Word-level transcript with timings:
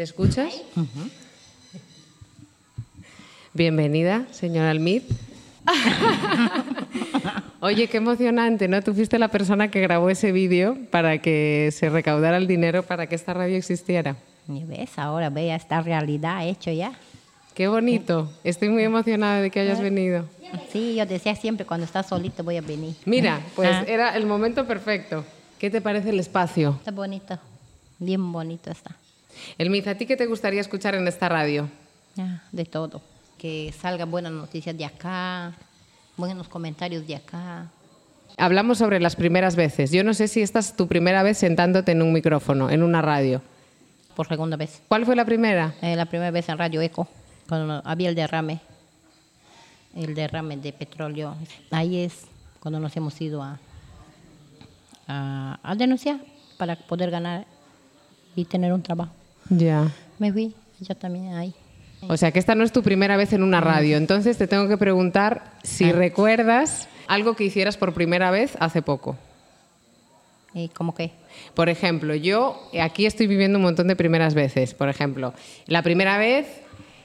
¿Te 0.00 0.04
escuchas? 0.04 0.62
Bienvenida, 3.52 4.24
señora 4.30 4.70
Almid. 4.70 5.02
Oye, 7.60 7.86
qué 7.86 7.98
emocionante, 7.98 8.66
¿no? 8.66 8.80
Tú 8.80 8.94
fuiste 8.94 9.18
la 9.18 9.28
persona 9.28 9.70
que 9.70 9.82
grabó 9.82 10.08
ese 10.08 10.32
vídeo 10.32 10.78
para 10.90 11.18
que 11.18 11.68
se 11.74 11.90
recaudara 11.90 12.38
el 12.38 12.46
dinero 12.46 12.82
para 12.82 13.08
que 13.08 13.14
esta 13.14 13.34
radio 13.34 13.58
existiera. 13.58 14.16
Y 14.48 14.64
ves, 14.64 14.88
ahora 14.98 15.28
vea 15.28 15.54
esta 15.54 15.82
realidad 15.82 16.48
hecho 16.48 16.70
ya. 16.72 16.92
Qué 17.52 17.68
bonito. 17.68 18.32
Estoy 18.42 18.70
muy 18.70 18.84
emocionada 18.84 19.42
de 19.42 19.50
que 19.50 19.60
hayas 19.60 19.82
venido. 19.82 20.24
Sí, 20.72 20.94
yo 20.94 21.04
decía 21.04 21.36
siempre, 21.36 21.66
cuando 21.66 21.84
estás 21.84 22.06
solito 22.08 22.42
voy 22.42 22.56
a 22.56 22.62
venir. 22.62 22.94
Mira, 23.04 23.38
pues 23.54 23.68
Ah. 23.70 23.84
era 23.86 24.16
el 24.16 24.24
momento 24.24 24.66
perfecto. 24.66 25.26
¿Qué 25.58 25.68
te 25.68 25.82
parece 25.82 26.08
el 26.08 26.20
espacio? 26.20 26.76
Está 26.78 26.90
bonito, 26.90 27.38
bien 27.98 28.32
bonito 28.32 28.70
está. 28.70 28.96
Elmiz, 29.58 29.86
¿a 29.86 29.94
ti 29.94 30.06
qué 30.06 30.16
te 30.16 30.26
gustaría 30.26 30.60
escuchar 30.60 30.94
en 30.94 31.06
esta 31.08 31.28
radio? 31.28 31.68
Ya, 32.14 32.42
de 32.52 32.64
todo. 32.64 33.02
Que 33.38 33.72
salgan 33.78 34.10
buenas 34.10 34.32
noticias 34.32 34.76
de 34.76 34.84
acá, 34.84 35.54
buenos 36.16 36.48
comentarios 36.48 37.06
de 37.06 37.16
acá. 37.16 37.70
Hablamos 38.36 38.78
sobre 38.78 39.00
las 39.00 39.16
primeras 39.16 39.56
veces. 39.56 39.90
Yo 39.90 40.04
no 40.04 40.14
sé 40.14 40.28
si 40.28 40.40
esta 40.40 40.58
es 40.58 40.76
tu 40.76 40.86
primera 40.86 41.22
vez 41.22 41.38
sentándote 41.38 41.92
en 41.92 42.02
un 42.02 42.12
micrófono, 42.12 42.70
en 42.70 42.82
una 42.82 43.02
radio. 43.02 43.42
Por 44.14 44.28
segunda 44.28 44.56
vez. 44.56 44.82
¿Cuál 44.88 45.04
fue 45.04 45.16
la 45.16 45.24
primera? 45.24 45.74
Eh, 45.82 45.96
la 45.96 46.06
primera 46.06 46.30
vez 46.30 46.48
en 46.48 46.58
Radio 46.58 46.80
Eco, 46.80 47.08
cuando 47.48 47.82
había 47.84 48.08
el 48.08 48.14
derrame, 48.14 48.60
el 49.94 50.14
derrame 50.14 50.56
de 50.56 50.72
petróleo. 50.72 51.36
Ahí 51.70 51.98
es 51.98 52.26
cuando 52.60 52.78
nos 52.80 52.96
hemos 52.96 53.18
ido 53.20 53.42
a, 53.42 53.58
a, 55.08 55.58
a 55.62 55.74
denunciar 55.74 56.18
para 56.58 56.76
poder 56.76 57.10
ganar 57.10 57.46
y 58.36 58.44
tener 58.44 58.72
un 58.72 58.82
trabajo. 58.82 59.12
Ya. 59.50 59.92
Me 60.18 60.32
fui, 60.32 60.54
yo 60.80 60.94
también 60.94 61.34
ahí. 61.34 61.54
O 62.08 62.16
sea 62.16 62.30
que 62.32 62.38
esta 62.38 62.54
no 62.54 62.64
es 62.64 62.72
tu 62.72 62.82
primera 62.82 63.16
vez 63.16 63.32
en 63.32 63.42
una 63.42 63.60
radio. 63.60 63.96
Entonces 63.96 64.38
te 64.38 64.46
tengo 64.46 64.68
que 64.68 64.78
preguntar 64.78 65.52
si 65.62 65.92
recuerdas 65.92 66.88
algo 67.08 67.34
que 67.34 67.44
hicieras 67.44 67.76
por 67.76 67.92
primera 67.92 68.30
vez 68.30 68.56
hace 68.58 68.80
poco. 68.80 69.16
¿Y 70.54 70.68
cómo 70.68 70.94
que? 70.94 71.12
Por 71.54 71.68
ejemplo, 71.68 72.14
yo 72.14 72.70
aquí 72.80 73.06
estoy 73.06 73.26
viviendo 73.26 73.58
un 73.58 73.64
montón 73.64 73.86
de 73.86 73.96
primeras 73.96 74.34
veces. 74.34 74.74
Por 74.74 74.88
ejemplo, 74.88 75.34
la 75.66 75.82
primera 75.82 76.16
vez 76.16 76.46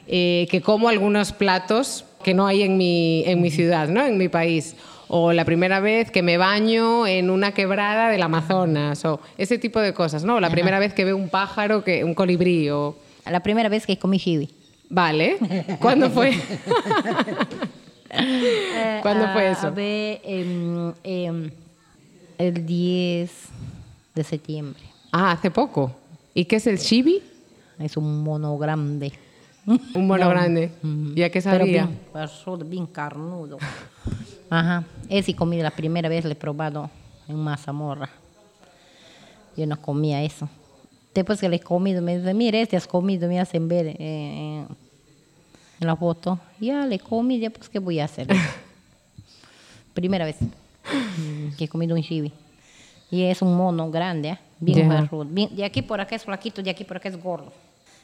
eh, 0.07 0.47
que 0.49 0.61
como 0.61 0.87
algunos 0.87 1.31
platos 1.31 2.05
que 2.23 2.33
no 2.33 2.47
hay 2.47 2.63
en 2.63 2.77
mi, 2.77 3.23
en 3.25 3.41
mi 3.41 3.51
ciudad, 3.51 3.87
¿no? 3.87 4.05
en 4.05 4.17
mi 4.17 4.29
país. 4.29 4.75
O 5.07 5.33
la 5.33 5.45
primera 5.45 5.79
vez 5.79 6.11
que 6.11 6.21
me 6.21 6.37
baño 6.37 7.05
en 7.07 7.29
una 7.29 7.51
quebrada 7.53 8.09
del 8.09 8.21
Amazonas. 8.23 9.03
O 9.05 9.19
ese 9.37 9.57
tipo 9.57 9.79
de 9.79 9.93
cosas. 9.93 10.23
¿no? 10.23 10.35
O 10.35 10.39
la 10.39 10.49
primera 10.49 10.79
vez 10.79 10.93
que 10.93 11.05
veo 11.05 11.15
un 11.17 11.29
pájaro, 11.29 11.83
que, 11.83 12.03
un 12.03 12.13
colibrí. 12.13 12.69
O... 12.69 12.95
La 13.25 13.41
primera 13.41 13.69
vez 13.69 13.85
que 13.85 13.97
comí 13.97 14.19
chiwi. 14.19 14.49
Vale. 14.89 15.37
¿Cuándo 15.79 16.09
fue? 16.09 16.33
¿Cuándo 19.01 19.27
fue 19.33 19.47
Ah, 19.47 19.51
eso? 19.51 19.67
A 19.67 19.71
ver, 19.71 20.21
em, 20.23 20.93
em, 21.03 21.51
el 22.37 22.65
10 22.65 23.31
de 24.13 24.23
septiembre. 24.23 24.81
Ah, 25.11 25.31
hace 25.31 25.51
poco. 25.51 25.91
¿Y 26.33 26.45
qué 26.45 26.57
es 26.57 26.67
el 26.67 26.79
chibi? 26.79 27.21
Es 27.79 27.97
un 27.97 28.23
mono 28.23 28.57
grande. 28.57 29.11
Un 29.95 30.07
mono 30.07 30.29
grande. 30.29 30.71
¿Y 31.15 31.21
a 31.23 31.29
qué 31.31 31.41
Pero 31.41 31.59
sabía? 31.59 31.85
bien, 31.85 31.99
parrudo, 32.13 32.65
bien 32.65 32.85
carnudo. 32.85 33.57
Ajá. 34.49 34.83
Ese 35.09 35.35
comí 35.35 35.61
la 35.61 35.71
primera 35.71 36.07
vez, 36.09 36.25
le 36.25 36.33
he 36.33 36.35
probado 36.35 36.89
en 37.27 37.37
mazamorra. 37.37 38.09
Yo 39.57 39.65
no 39.65 39.81
comía 39.81 40.21
eso. 40.23 40.47
Después 41.13 41.39
que 41.39 41.47
le 41.49 41.55
he 41.55 41.59
comido, 41.61 42.01
me 42.01 42.17
dice, 42.17 42.33
mire, 42.33 42.61
este 42.61 42.75
has 42.75 42.87
comido, 42.87 43.27
me 43.27 43.39
hacen 43.39 43.67
ver 43.67 43.87
eh, 43.87 43.95
eh, 43.99 44.65
en 45.79 45.87
la 45.87 45.95
foto. 45.95 46.39
Ya 46.59 46.85
le 46.85 46.99
comí, 46.99 47.39
ya 47.39 47.49
pues, 47.49 47.69
¿qué 47.69 47.79
voy 47.79 47.99
a 47.99 48.05
hacer? 48.05 48.27
primera 49.93 50.25
vez 50.25 50.35
mm, 50.41 51.55
que 51.57 51.65
he 51.65 51.67
comido 51.67 51.95
un 51.95 52.03
chibi. 52.03 52.31
Y 53.09 53.23
es 53.23 53.41
un 53.41 53.55
mono 53.55 53.89
grande, 53.89 54.29
¿eh? 54.29 54.39
bien 54.59 54.89
parrudo. 54.89 55.25
Bien- 55.25 55.55
de 55.55 55.63
aquí 55.63 55.81
por 55.81 56.01
acá 56.01 56.15
es 56.15 56.23
flaquito, 56.23 56.61
de 56.61 56.69
aquí 56.69 56.83
por 56.83 56.97
acá 56.97 57.07
es 57.09 57.21
gordo. 57.21 57.53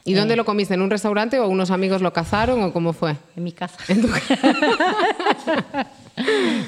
¿Y 0.04 0.14
dónde 0.16 0.36
lo 0.36 0.46
comiste? 0.46 0.74
¿En 0.74 0.82
un 0.82 0.90
restaurante 0.90 1.40
o 1.40 1.48
unos 1.48 1.70
amigos 1.72 2.02
lo 2.02 2.12
cazaron 2.12 2.64
o 2.64 2.74
cómo 2.74 2.92
fue? 2.94 3.16
En 3.36 3.44
mi 3.44 3.52
casa. 3.52 3.78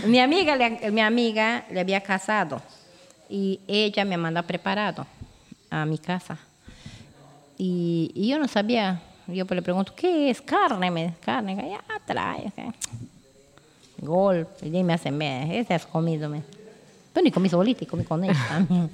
mi, 0.07 0.19
amiga, 0.19 0.55
le- 0.55 0.91
mi 0.91 1.01
amiga 1.01 1.65
le 1.71 1.79
había 1.79 2.01
casado 2.01 2.61
y 3.29 3.59
ella 3.67 4.05
me 4.05 4.17
mandó 4.17 4.43
preparado 4.43 5.05
a 5.69 5.85
mi 5.85 5.97
casa. 5.97 6.37
Y, 7.57 8.11
y 8.13 8.29
yo 8.29 8.39
no 8.39 8.47
sabía. 8.47 9.01
Yo 9.27 9.45
pues 9.45 9.55
le 9.55 9.61
pregunto, 9.61 9.93
¿qué 9.95 10.29
es? 10.29 10.41
Carne, 10.41 10.91
me 10.91 11.13
carne. 11.23 11.55
Ya 11.55 11.81
trae. 12.05 12.47
ok. 12.47 12.73
Golpe. 13.99 14.67
Y 14.67 14.83
me 14.83 14.93
hace, 14.93 15.11
me, 15.11 15.59
ese 15.59 15.73
has 15.73 15.85
comido. 15.85 16.29
Me. 16.29 16.41
Pero 17.13 17.23
ni 17.23 17.31
comí 17.31 17.47
solita 17.49 17.83
y 17.83 17.87
comí 17.87 18.03
con 18.03 18.23
ella 18.23 18.35
también. 18.49 18.89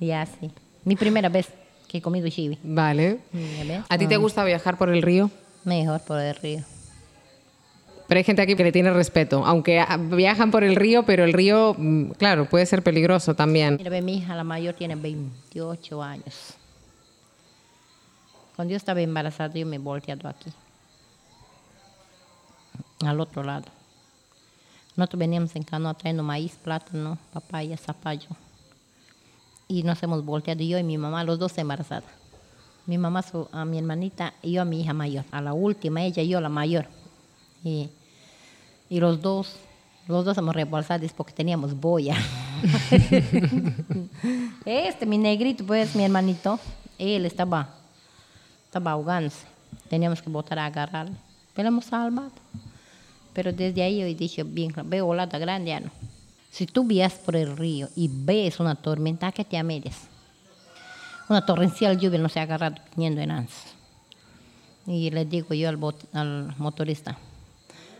Y 0.00 0.10
así. 0.10 0.50
Mi 0.84 0.96
primera 0.96 1.28
vez 1.28 1.48
que 1.94 1.98
he 1.98 2.02
comido 2.02 2.28
chibi. 2.28 2.58
Vale. 2.64 3.20
¿A 3.88 3.96
ti 3.96 4.08
te 4.08 4.16
gusta 4.16 4.42
viajar 4.42 4.76
por 4.76 4.88
el 4.88 5.00
río? 5.00 5.30
Mejor 5.62 6.00
por 6.00 6.18
el 6.18 6.34
río. 6.34 6.64
Pero 8.08 8.18
hay 8.18 8.24
gente 8.24 8.42
aquí 8.42 8.56
que 8.56 8.64
le 8.64 8.72
tiene 8.72 8.92
respeto, 8.92 9.46
aunque 9.46 9.78
ah, 9.78 9.96
viajan 9.96 10.50
por 10.50 10.64
el 10.64 10.74
río, 10.74 11.04
pero 11.04 11.22
el 11.22 11.32
río, 11.32 11.76
mm, 11.78 12.10
claro, 12.18 12.46
puede 12.46 12.66
ser 12.66 12.82
peligroso 12.82 13.34
también. 13.34 13.76
Mira, 13.76 14.00
mi 14.00 14.16
hija, 14.16 14.34
la 14.34 14.42
mayor, 14.42 14.74
tiene 14.74 14.96
28 14.96 16.02
años. 16.02 16.54
Cuando 18.56 18.72
yo 18.72 18.76
estaba 18.76 19.00
embarazada, 19.00 19.54
yo 19.54 19.64
me 19.64 19.76
he 19.76 19.78
volteado 19.78 20.28
aquí, 20.28 20.50
al 23.06 23.20
otro 23.20 23.44
lado. 23.44 23.66
Nosotros 24.96 25.20
veníamos 25.20 25.54
en 25.54 25.62
canoa 25.62 25.94
trayendo 25.94 26.24
maíz, 26.24 26.56
plátano, 26.56 27.18
papaya, 27.32 27.76
zapallo. 27.76 28.30
Y 29.74 29.82
nos 29.82 30.00
hemos 30.04 30.24
volteado 30.24 30.62
yo 30.62 30.78
y 30.78 30.84
mi 30.84 30.96
mamá, 30.98 31.24
los 31.24 31.36
dos 31.40 31.58
embarazadas. 31.58 32.04
Mi 32.86 32.96
mamá 32.96 33.22
su- 33.22 33.48
a 33.50 33.64
mi 33.64 33.78
hermanita 33.78 34.32
y 34.40 34.52
yo 34.52 34.62
a 34.62 34.64
mi 34.64 34.80
hija 34.80 34.92
mayor. 34.92 35.24
A 35.32 35.40
la 35.40 35.52
última, 35.52 36.00
ella 36.02 36.22
y 36.22 36.28
yo 36.28 36.40
la 36.40 36.48
mayor. 36.48 36.86
Y, 37.64 37.88
y 38.88 39.00
los 39.00 39.20
dos, 39.20 39.56
los 40.06 40.24
dos 40.24 40.38
hemos 40.38 40.54
reembolsados 40.54 41.12
porque 41.12 41.32
teníamos 41.32 41.74
boya. 41.74 42.16
Este, 44.64 45.06
mi 45.06 45.18
negrito, 45.18 45.64
pues, 45.66 45.94
mi 45.96 46.04
hermanito, 46.04 46.58
él 46.98 47.26
estaba, 47.26 47.68
estaba 48.66 48.92
ahogándose. 48.92 49.44
Teníamos 49.88 50.22
que 50.22 50.30
botar 50.30 50.58
a 50.60 50.66
agarrarle. 50.66 51.16
Pero 51.54 51.68
hemos 51.68 51.86
salvado. 51.86 52.30
Pero 53.32 53.52
desde 53.52 53.82
ahí 53.82 53.98
yo 54.00 54.06
dije, 54.18 54.44
bien, 54.44 54.72
veo 54.86 55.06
olada 55.08 55.38
grande, 55.38 55.70
ya 55.70 55.80
no. 55.80 55.90
Si 56.54 56.66
tú 56.66 56.84
vías 56.84 57.14
por 57.14 57.34
el 57.34 57.56
río 57.56 57.88
y 57.96 58.08
ves 58.08 58.60
una 58.60 58.76
tormenta, 58.76 59.26
¿a 59.26 59.32
qué 59.32 59.44
te 59.44 59.58
amedes? 59.58 59.96
Una 61.28 61.44
torrencial 61.44 61.98
lluvia 61.98 62.20
no 62.20 62.28
se 62.28 62.38
ha 62.38 62.44
agarrado 62.44 62.76
viniendo 62.94 63.20
en 63.20 63.32
ansia. 63.32 63.72
Y 64.86 65.10
le 65.10 65.24
digo 65.24 65.52
yo 65.52 65.68
al, 65.68 65.76
bot- 65.76 66.06
al 66.12 66.54
motorista, 66.58 67.18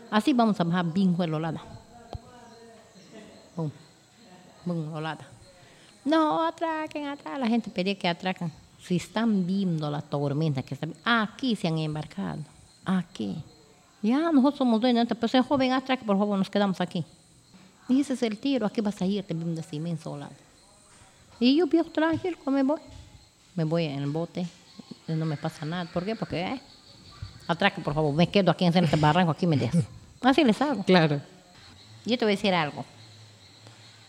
así 0.09 0.31
vamos 0.31 0.57
a 0.57 0.63
bajar 0.63 0.85
bien 0.93 1.13
la 1.17 1.35
olada. 1.35 1.61
Bum, 3.57 3.69
bum, 4.63 4.93
olada. 4.93 5.27
No, 6.05 6.41
atraquen, 6.47 7.07
atraquen. 7.07 7.41
La 7.41 7.47
gente 7.47 7.69
pedía 7.69 7.99
que 7.99 8.07
atraquen. 8.07 8.53
Si 8.79 8.95
están 8.95 9.45
viendo 9.45 9.91
la 9.91 10.01
tormenta 10.01 10.63
que 10.63 10.75
está 10.75 10.87
aquí 11.03 11.57
se 11.57 11.67
han 11.67 11.77
embarcado. 11.79 12.39
Aquí. 12.85 13.35
Ya, 14.01 14.31
nosotros 14.31 14.59
somos 14.59 14.79
dueños. 14.79 15.07
Pero 15.09 15.25
ese 15.25 15.41
joven 15.41 15.73
atraque, 15.73 16.05
por 16.05 16.17
favor, 16.17 16.37
nos 16.37 16.49
quedamos 16.49 16.79
aquí. 16.79 17.03
Y 17.87 18.01
ese 18.01 18.13
es 18.13 18.23
el 18.23 18.37
tiro. 18.37 18.65
Aquí 18.65 18.81
vas 18.81 19.01
a 19.01 19.05
irte 19.05 19.35
esa 19.57 19.75
inmensa 19.75 20.09
olada. 20.09 20.35
Y 21.39 21.57
yo 21.57 21.67
bien 21.67 21.91
tranquilo, 21.91 22.37
me 22.47 22.63
voy. 22.63 22.79
Me 23.55 23.63
voy 23.63 23.85
en 23.85 24.03
el 24.03 24.09
bote. 24.09 24.45
No 25.07 25.25
me 25.25 25.37
pasa 25.37 25.65
nada. 25.65 25.85
¿Por 25.85 26.03
qué? 26.03 26.15
Porque, 26.15 26.41
eh, 26.41 26.61
atraque, 27.47 27.81
por 27.81 27.93
favor. 27.93 28.13
Me 28.13 28.27
quedo 28.27 28.51
aquí 28.51 28.65
en 28.65 28.75
este 28.75 28.97
barranco, 28.97 29.31
aquí 29.31 29.45
me 29.45 29.57
dejo. 29.57 29.79
Así 30.21 30.43
les 30.43 30.59
hago. 30.61 30.83
Claro. 30.83 31.21
Yo 32.05 32.17
te 32.17 32.25
voy 32.25 32.33
a 32.33 32.35
decir 32.35 32.53
algo. 32.53 32.85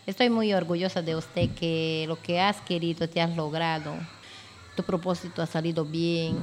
Estoy 0.05 0.29
muy 0.29 0.53
orgullosa 0.53 1.01
de 1.01 1.15
usted 1.15 1.49
que 1.51 2.05
lo 2.07 2.21
que 2.21 2.39
has 2.39 2.61
querido 2.61 3.07
te 3.09 3.21
has 3.21 3.35
logrado. 3.35 3.93
Tu 4.75 4.83
propósito 4.83 5.41
ha 5.41 5.45
salido 5.45 5.83
bien. 5.83 6.37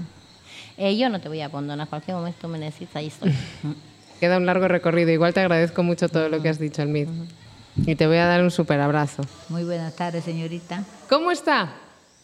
Eh, 0.77 0.97
yo 0.97 1.09
no 1.09 1.21
te 1.21 1.29
voy 1.29 1.41
a 1.41 1.47
abandonar. 1.47 1.89
Cualquier 1.89 2.17
momento 2.17 2.47
me 2.49 2.59
necesitas, 2.59 2.97
ahí 2.97 3.07
estoy. 3.07 3.33
Queda 4.25 4.39
un 4.39 4.47
largo 4.47 4.69
recorrido. 4.69 5.11
Igual 5.11 5.35
te 5.35 5.41
agradezco 5.41 5.83
mucho 5.83 6.09
todo 6.09 6.31
lo 6.31 6.41
que 6.41 6.49
has 6.49 6.59
dicho, 6.59 6.81
Almid. 6.81 7.09
Y 7.77 7.95
te 7.95 8.07
voy 8.07 8.17
a 8.17 8.25
dar 8.25 8.43
un 8.43 8.51
súper 8.51 8.81
abrazo. 8.81 9.23
Muy 9.51 9.65
buenas 9.65 9.95
tardes, 9.97 10.25
señorita. 10.25 10.83
¿Cómo 11.11 11.31
está? 11.31 11.75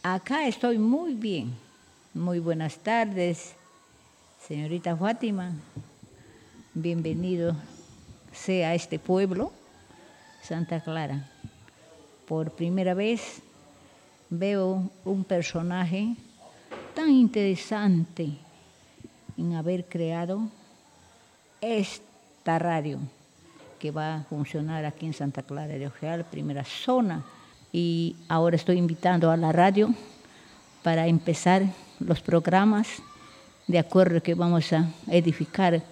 Acá 0.02 0.47
estoy 0.47 0.79
muy 0.79 1.12
bien. 1.12 1.52
Muy 2.14 2.38
buenas 2.38 2.79
tardes, 2.79 3.52
señorita 4.49 4.97
Fátima. 4.97 5.52
Bienvenido 6.73 7.55
sea 8.32 8.70
a 8.70 8.75
este 8.75 8.99
pueblo, 8.99 9.52
Santa 10.41 10.81
Clara. 10.81 11.29
Por 12.26 12.52
primera 12.52 12.94
vez 12.94 13.43
veo 14.31 14.91
un 15.05 15.23
personaje 15.25 16.17
tan 16.94 17.11
interesante 17.11 18.38
en 19.37 19.52
haber 19.52 19.85
creado 19.85 20.49
esta 21.61 22.59
radio 22.59 22.99
que 23.79 23.91
va 23.91 24.17
a 24.17 24.23
funcionar 24.25 24.85
aquí 24.85 25.07
en 25.07 25.15
Santa 25.15 25.43
Clara 25.43 25.75
de 25.75 25.87
Ojal, 25.87 26.25
primera 26.25 26.65
zona. 26.65 27.25
Y 27.73 28.17
ahora 28.29 28.57
estoy 28.57 28.77
invitando 28.77 29.31
a 29.31 29.37
la 29.37 29.53
radio 29.53 29.95
para 30.83 31.07
empezar 31.07 31.62
los 31.99 32.21
programas 32.21 32.89
de 33.67 33.79
acuerdo 33.79 34.23
que 34.23 34.35
vamos 34.35 34.73
a 34.73 34.89
edificar, 35.07 35.83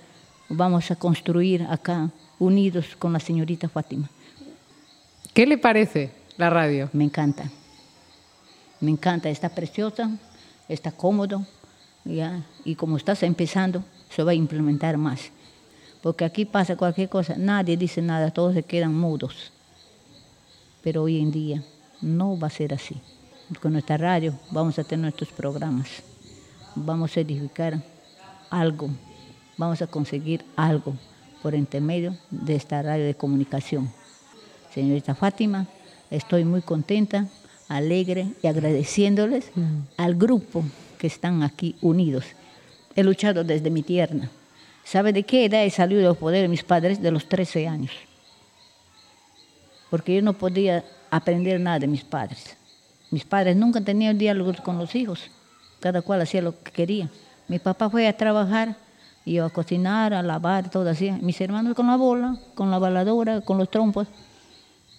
vamos 0.49 0.91
a 0.91 0.97
construir 0.97 1.63
acá, 1.63 2.11
unidos 2.39 2.97
con 2.99 3.13
la 3.13 3.21
señorita 3.21 3.69
Fátima. 3.69 4.11
¿Qué 5.33 5.47
le 5.47 5.59
parece 5.59 6.11
la 6.37 6.51
radio? 6.51 6.91
Me 6.93 7.05
encanta. 7.05 7.51
Me 8.81 8.91
encanta, 8.91 9.29
está 9.29 9.49
preciosa, 9.49 10.11
está 10.69 10.93
cómodo, 10.93 11.47
¿ya? 12.05 12.43
y 12.65 12.75
como 12.75 12.97
estás 12.97 13.23
empezando, 13.23 13.85
se 14.11 14.23
va 14.23 14.33
a 14.33 14.35
implementar 14.35 14.97
más. 14.97 15.31
Porque 16.03 16.25
aquí 16.25 16.45
pasa 16.45 16.77
cualquier 16.77 17.09
cosa, 17.09 17.35
nadie 17.37 17.77
dice 17.77 18.03
nada, 18.03 18.31
todos 18.31 18.55
se 18.55 18.63
quedan 18.63 18.95
mudos. 18.95 19.53
Pero 20.83 21.03
hoy 21.03 21.21
en 21.21 21.33
día 21.33 21.63
no 22.01 22.39
va 22.39 22.47
a 22.47 22.51
ser 22.51 22.73
así. 22.73 22.97
Con 23.61 23.73
nuestra 23.73 23.97
radio 23.97 24.35
vamos 24.51 24.79
a 24.79 24.85
tener 24.85 25.03
nuestros 25.03 25.31
programas, 25.31 25.89
vamos 26.75 27.17
a 27.17 27.21
edificar 27.21 27.83
algo, 28.51 28.91
vamos 29.57 29.81
a 29.81 29.87
conseguir 29.87 30.45
algo 30.55 30.95
por 31.43 31.55
intermedio 31.55 32.17
de 32.31 32.55
esta 32.57 32.83
radio 32.83 33.07
de 33.07 33.15
comunicación. 33.15 33.91
Señorita 34.73 35.15
Fátima, 35.15 35.67
estoy 36.11 36.45
muy 36.45 36.63
contenta, 36.63 37.27
alegre 37.69 38.29
y 38.43 38.47
agradeciéndoles 38.47 39.51
al 39.97 40.15
grupo 40.15 40.63
que 40.99 41.07
están 41.07 41.43
aquí 41.43 41.75
unidos. 41.81 42.25
He 42.95 43.03
luchado 43.03 43.45
desde 43.45 43.71
mi 43.71 43.83
tierna. 43.83 44.31
¿Sabe 44.89 45.13
de 45.13 45.23
qué 45.23 45.45
edad 45.45 45.65
he 45.65 45.71
salido 45.71 46.01
del 46.01 46.17
poder 46.17 46.41
de 46.41 46.49
mis 46.49 46.63
padres? 46.63 47.03
De 47.03 47.11
los 47.11 47.29
13 47.29 47.69
años. 47.69 47.93
Porque 49.91 50.15
yo 50.15 50.23
no 50.23 50.33
podía 50.33 50.83
aprender 51.11 51.61
nada 51.61 51.79
de 51.79 51.87
mis 51.87 52.03
padres. 52.03 52.57
Mis 53.11 53.23
padres 53.23 53.55
nunca 53.55 53.83
tenían 53.83 54.17
diálogos 54.17 54.63
con 54.63 54.79
los 54.79 54.95
hijos. 54.95 55.31
Cada 55.81 56.01
cual 56.01 56.23
hacía 56.23 56.41
lo 56.41 56.59
que 56.63 56.73
quería. 56.73 57.11
Mi 57.49 57.59
papá 57.59 57.91
fue 57.91 58.09
a 58.09 58.17
trabajar, 58.17 58.77
iba 59.27 59.45
a 59.45 59.51
cocinar, 59.51 60.15
a 60.15 60.23
lavar, 60.23 60.71
todo 60.71 60.89
así. 60.89 61.11
Mis 61.21 61.39
hermanos 61.43 61.75
con 61.75 61.87
la 61.87 61.97
bola, 61.97 62.39
con 62.55 62.71
la 62.71 62.79
baladora, 62.79 63.43
con 63.43 63.59
los 63.59 63.71
trompos. 63.71 64.09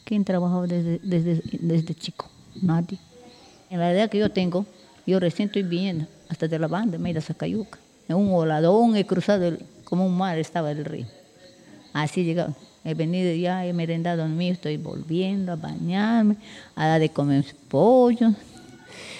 ¿Quién 0.03 0.23
trabajaba 0.23 0.67
desde, 0.67 0.99
desde, 0.99 1.41
desde 1.61 1.95
chico? 1.95 2.29
Nadie. 2.61 2.99
En 3.71 3.79
la 3.79 3.91
edad 3.91 4.07
que 4.07 4.19
yo 4.19 4.29
tengo, 4.29 4.67
yo 5.07 5.19
recién 5.19 5.47
estoy 5.47 5.63
viendo, 5.63 6.05
hasta 6.29 6.47
de 6.47 6.59
la 6.59 6.67
banda, 6.67 6.99
me 6.99 7.09
a 7.09 7.21
Zacayuca. 7.21 7.79
En 8.07 8.15
un 8.15 8.31
voladón 8.31 8.95
he 8.95 9.05
cruzado 9.05 9.45
el, 9.45 9.59
como 9.89 10.05
un 10.05 10.17
mar, 10.17 10.37
estaba 10.37 10.71
el 10.71 10.85
río. 10.85 11.07
Así 11.93 12.23
llegado. 12.23 12.55
He 12.85 12.93
venido 12.93 13.33
ya, 13.33 13.65
he 13.65 13.73
merendado 13.73 14.23
en 14.23 14.37
mí, 14.37 14.49
estoy 14.49 14.77
volviendo 14.77 15.51
a 15.51 15.55
bañarme, 15.55 16.37
a 16.75 16.87
dar 16.87 16.99
de 17.01 17.09
comer 17.09 17.45
pollo. 17.67 18.33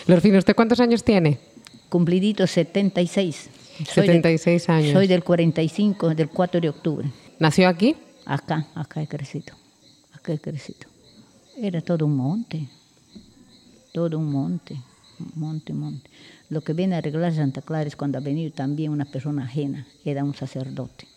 Lorfino, 0.07 0.37
¿usted 0.37 0.55
cuántos 0.55 0.79
años 0.79 1.03
tiene? 1.03 1.39
Cumplidito 1.89 2.47
76. 2.47 3.49
76 3.85 4.67
del, 4.67 4.75
años. 4.75 4.93
Soy 4.93 5.07
del 5.07 5.23
45, 5.23 6.15
del 6.15 6.29
4 6.29 6.61
de 6.61 6.69
octubre. 6.69 7.11
¿Nació 7.39 7.67
aquí? 7.67 7.95
Acá, 8.25 8.67
acá 8.75 9.01
he 9.01 9.07
crecido. 9.07 9.55
Acá 10.13 10.33
he 10.33 10.39
crecido. 10.39 10.87
Era 11.57 11.81
todo 11.81 12.05
un 12.05 12.15
monte. 12.15 12.67
Todo 13.91 14.19
un 14.19 14.31
monte. 14.31 14.77
Monte, 15.35 15.73
monte. 15.73 16.09
Lo 16.49 16.61
que 16.61 16.73
viene 16.73 16.95
a 16.95 16.97
arreglar 16.97 17.33
Santa 17.33 17.61
Clara 17.61 17.87
es 17.87 17.95
cuando 17.95 18.17
ha 18.17 18.21
venido 18.21 18.51
también 18.51 18.91
una 18.91 19.05
persona 19.05 19.43
ajena, 19.43 19.85
era 20.03 20.23
un 20.23 20.33
sacerdote. 20.33 21.07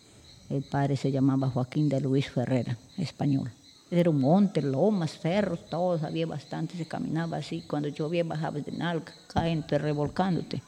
El 0.50 0.62
padre 0.62 0.96
se 0.96 1.10
llamaba 1.10 1.48
Joaquín 1.48 1.88
de 1.88 2.02
Luis 2.02 2.30
Ferrera, 2.30 2.76
español. 2.98 3.50
Era 3.90 4.10
un 4.10 4.20
monte, 4.20 4.60
lomas, 4.60 5.18
cerros, 5.18 5.64
todos, 5.70 6.02
había 6.02 6.26
bastante, 6.26 6.76
se 6.76 6.86
caminaba 6.86 7.38
así. 7.38 7.62
Cuando 7.66 7.88
llovía 7.88 8.24
bajabas 8.24 8.64
de 8.66 8.72
Nalca, 8.72 9.14
caente, 9.26 9.78
revolcándote. 9.78 10.62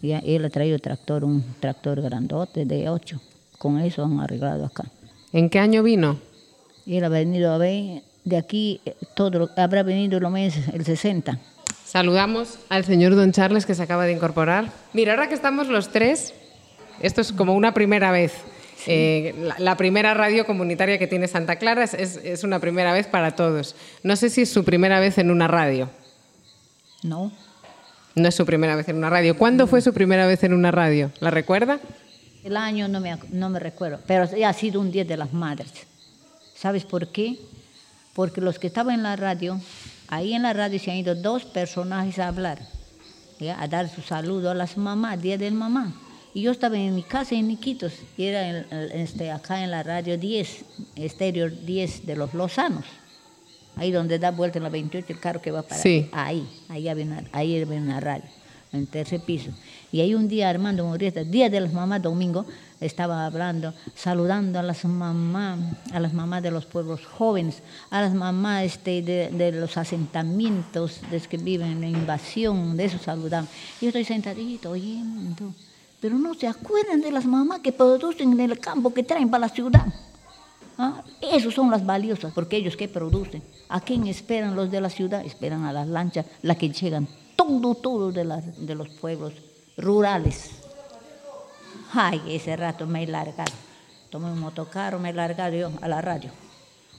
Y 0.00 0.12
él 0.12 0.44
ha 0.46 0.50
traído 0.50 0.78
tractor, 0.78 1.22
un 1.24 1.44
tractor 1.60 2.00
grandote 2.00 2.64
de 2.64 2.88
ocho. 2.88 3.20
Con 3.58 3.78
eso 3.80 4.02
han 4.02 4.18
arreglado 4.18 4.64
acá. 4.64 4.90
¿En 5.32 5.50
qué 5.50 5.58
año 5.58 5.82
vino? 5.82 6.18
Él 6.86 7.04
ha 7.04 7.10
venido 7.10 7.52
a 7.52 7.58
ver, 7.58 8.02
de 8.24 8.36
aquí, 8.38 8.80
eh, 8.86 8.96
todo, 9.14 9.50
habrá 9.56 9.82
venido 9.82 10.18
lo 10.20 10.30
meses, 10.30 10.68
el 10.68 10.86
60. 10.86 11.38
Saludamos 11.90 12.60
al 12.68 12.84
señor 12.84 13.16
Don 13.16 13.32
Charles 13.32 13.66
que 13.66 13.74
se 13.74 13.82
acaba 13.82 14.06
de 14.06 14.12
incorporar. 14.12 14.70
Mira, 14.92 15.14
ahora 15.14 15.28
que 15.28 15.34
estamos 15.34 15.66
los 15.66 15.88
tres, 15.88 16.32
esto 17.00 17.20
es 17.20 17.32
como 17.32 17.56
una 17.56 17.74
primera 17.74 18.12
vez. 18.12 18.32
Eh, 18.86 19.34
la, 19.40 19.56
la, 19.58 19.76
primera 19.76 20.14
radio 20.14 20.46
comunitaria 20.46 21.00
que 21.00 21.08
tiene 21.08 21.26
Santa 21.26 21.56
Clara 21.56 21.82
es, 21.82 21.94
es, 21.94 22.20
es, 22.22 22.44
una 22.44 22.60
primera 22.60 22.92
vez 22.92 23.08
para 23.08 23.34
todos. 23.34 23.74
No 24.04 24.14
sé 24.14 24.30
si 24.30 24.42
es 24.42 24.52
su 24.52 24.62
primera 24.62 25.00
vez 25.00 25.18
en 25.18 25.32
una 25.32 25.48
radio. 25.48 25.90
No. 27.02 27.32
No 28.14 28.28
es 28.28 28.36
su 28.36 28.46
primera 28.46 28.76
vez 28.76 28.88
en 28.88 28.94
una 28.94 29.10
radio. 29.10 29.36
¿Cuándo 29.36 29.66
fue 29.66 29.80
su 29.80 29.92
primera 29.92 30.28
vez 30.28 30.44
en 30.44 30.54
una 30.54 30.70
radio? 30.70 31.10
¿La 31.18 31.32
recuerda? 31.32 31.80
El 32.44 32.56
año 32.56 32.86
no 32.86 33.00
me, 33.00 33.18
no 33.30 33.50
me 33.50 33.58
recuerdo, 33.58 33.98
pero 34.06 34.28
ha 34.46 34.52
sido 34.52 34.80
un 34.80 34.92
Día 34.92 35.04
de 35.04 35.16
las 35.16 35.32
Madres. 35.32 35.72
¿Sabes 36.54 36.84
por 36.84 37.08
qué? 37.08 37.36
Porque 38.14 38.40
los 38.40 38.60
que 38.60 38.68
estaban 38.68 38.94
en 38.94 39.02
la 39.02 39.16
radio, 39.16 39.60
ahí 40.10 40.34
en 40.34 40.42
la 40.42 40.52
radio 40.52 40.78
se 40.78 40.90
han 40.90 40.98
ido 40.98 41.14
dos 41.14 41.44
personajes 41.44 42.18
a 42.18 42.28
hablar, 42.28 42.58
¿ya? 43.38 43.60
a 43.62 43.68
dar 43.68 43.88
su 43.88 44.02
saludo 44.02 44.50
a 44.50 44.54
las 44.54 44.76
mamás, 44.76 45.22
Día 45.22 45.38
del 45.38 45.54
Mamá. 45.54 45.94
Y 46.34 46.42
yo 46.42 46.52
estaba 46.52 46.76
en 46.76 46.94
mi 46.94 47.02
casa 47.02 47.34
en 47.34 47.50
Iquitos, 47.50 47.94
y 48.16 48.24
era 48.24 48.48
en, 48.48 49.00
este, 49.00 49.30
acá 49.30 49.64
en 49.64 49.70
la 49.70 49.82
radio 49.82 50.18
10, 50.18 50.64
estéreo 50.96 51.48
10 51.48 52.06
de 52.06 52.16
los 52.16 52.34
Lozanos. 52.34 52.84
Ahí 53.76 53.90
donde 53.92 54.18
da 54.18 54.30
vuelta 54.30 54.58
en 54.58 54.64
la 54.64 54.68
28 54.68 55.12
el 55.12 55.20
carro 55.20 55.40
que 55.40 55.50
va 55.50 55.62
para 55.62 55.80
sí. 55.80 56.08
ahí, 56.12 56.46
ahí 56.68 56.88
había, 56.88 57.04
una, 57.04 57.24
ahí 57.32 57.60
había 57.60 57.80
una 57.80 58.00
radio, 58.00 58.28
en 58.72 58.80
el 58.80 58.88
tercer 58.88 59.20
piso. 59.20 59.50
Y 59.92 60.00
ahí 60.00 60.14
un 60.14 60.28
día 60.28 60.48
Armando 60.48 60.84
Murrieta, 60.84 61.24
Día 61.24 61.50
de 61.50 61.60
las 61.60 61.72
Mamás, 61.72 62.00
domingo, 62.00 62.46
estaba 62.80 63.26
hablando, 63.26 63.74
saludando 63.94 64.58
a 64.58 64.62
las 64.62 64.84
mamás, 64.84 65.58
a 65.92 66.00
las 66.00 66.14
mamás 66.14 66.42
de 66.42 66.50
los 66.50 66.64
pueblos 66.64 67.04
jóvenes, 67.04 67.62
a 67.90 68.00
las 68.00 68.14
mamás 68.14 68.64
este, 68.64 69.02
de, 69.02 69.52
los 69.52 69.76
asentamientos 69.76 71.00
de 71.10 71.18
los 71.18 71.28
que 71.28 71.36
viven 71.36 71.72
en 71.72 71.80
la 71.80 71.88
invasión, 71.88 72.76
de 72.76 72.84
eso 72.86 72.98
saludamos. 72.98 73.50
Yo 73.80 73.88
estoy 73.88 74.04
sentadito 74.04 74.70
oyendo 74.70 75.52
pero 76.00 76.18
no 76.18 76.32
se 76.32 76.48
acuerdan 76.48 77.02
de 77.02 77.12
las 77.12 77.26
mamás 77.26 77.60
que 77.60 77.72
producen 77.72 78.32
en 78.32 78.40
el 78.40 78.58
campo, 78.58 78.94
que 78.94 79.02
traen 79.02 79.28
para 79.28 79.42
la 79.42 79.48
ciudad. 79.50 79.86
¿Ah? 80.78 81.02
Esos 81.20 81.52
son 81.52 81.70
las 81.70 81.84
valiosas, 81.84 82.32
porque 82.32 82.56
ellos 82.56 82.74
que 82.74 82.88
producen. 82.88 83.42
¿A 83.68 83.82
quién 83.82 84.06
esperan 84.06 84.56
los 84.56 84.70
de 84.70 84.80
la 84.80 84.88
ciudad? 84.88 85.22
Esperan 85.26 85.66
a 85.66 85.74
las 85.74 85.86
lanchas, 85.86 86.24
las 86.40 86.56
que 86.56 86.70
llegan 86.70 87.06
todo, 87.36 87.74
todo 87.74 88.12
de 88.12 88.74
los 88.74 88.88
pueblos 88.88 89.34
rurales. 89.80 90.50
Ay, 91.92 92.22
ese 92.28 92.56
rato 92.56 92.86
me 92.86 93.02
he 93.02 93.06
largado. 93.06 93.52
Tomé 94.10 94.30
un 94.30 94.40
motocarro, 94.40 94.98
me 94.98 95.10
he 95.10 95.12
largado 95.12 95.56
yo 95.56 95.72
a 95.80 95.88
la 95.88 96.00
radio 96.00 96.30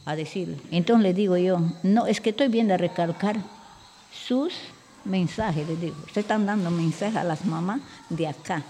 a 0.06 0.16
decirle. 0.16 0.58
Entonces 0.72 1.04
le 1.04 1.14
digo 1.14 1.38
yo, 1.38 1.60
no, 1.84 2.08
es 2.08 2.22
que 2.22 2.32
estoy 2.32 2.48
viendo 2.48 2.74
a 2.74 2.78
recalcar 2.78 3.38
sus 4.12 4.54
mensajes, 5.06 5.68
le 5.68 5.76
digo. 5.76 5.96
Ustedes 6.00 6.26
están 6.26 6.46
dando 6.46 6.72
mensajes 6.72 7.18
a 7.18 7.24
las 7.24 7.46
mamás 7.46 7.82
de 8.10 8.28
acá, 8.28 8.64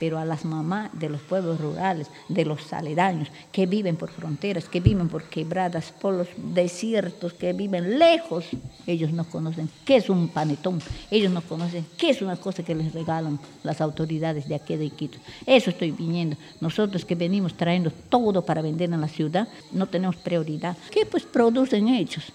pero 0.00 0.18
a 0.18 0.24
las 0.24 0.46
mamás 0.46 0.88
de 0.94 1.10
los 1.10 1.20
pueblos 1.20 1.60
rurales, 1.60 2.08
de 2.28 2.46
los 2.46 2.72
aledaños, 2.72 3.28
que 3.52 3.66
viven 3.66 3.96
por 3.96 4.10
fronteras, 4.10 4.64
que 4.64 4.80
viven 4.80 5.10
por 5.10 5.24
quebradas, 5.24 5.92
por 5.92 6.14
los 6.14 6.28
desiertos, 6.36 7.34
que 7.34 7.52
viven 7.52 7.98
lejos, 7.98 8.46
ellos 8.86 9.12
no 9.12 9.24
conocen 9.24 9.68
qué 9.84 9.96
es 9.96 10.08
un 10.08 10.28
panetón, 10.28 10.80
ellos 11.10 11.30
no 11.30 11.42
conocen 11.42 11.84
qué 11.98 12.08
es 12.08 12.22
una 12.22 12.36
cosa 12.36 12.62
que 12.62 12.74
les 12.74 12.94
regalan 12.94 13.38
las 13.62 13.82
autoridades 13.82 14.48
de 14.48 14.54
aquí 14.54 14.76
de 14.76 14.88
Quito. 14.88 15.18
Eso 15.44 15.68
estoy 15.68 15.90
viniendo. 15.90 16.36
Nosotros 16.62 17.04
que 17.04 17.14
venimos 17.14 17.52
trayendo 17.52 17.90
todo 18.08 18.42
para 18.42 18.62
vender 18.62 18.90
en 18.90 19.02
la 19.02 19.08
ciudad, 19.08 19.48
no 19.70 19.86
tenemos 19.86 20.16
prioridad. 20.16 20.78
¿Qué 20.90 21.04
pues 21.04 21.24
producen 21.24 21.88
ellos? 21.88 22.32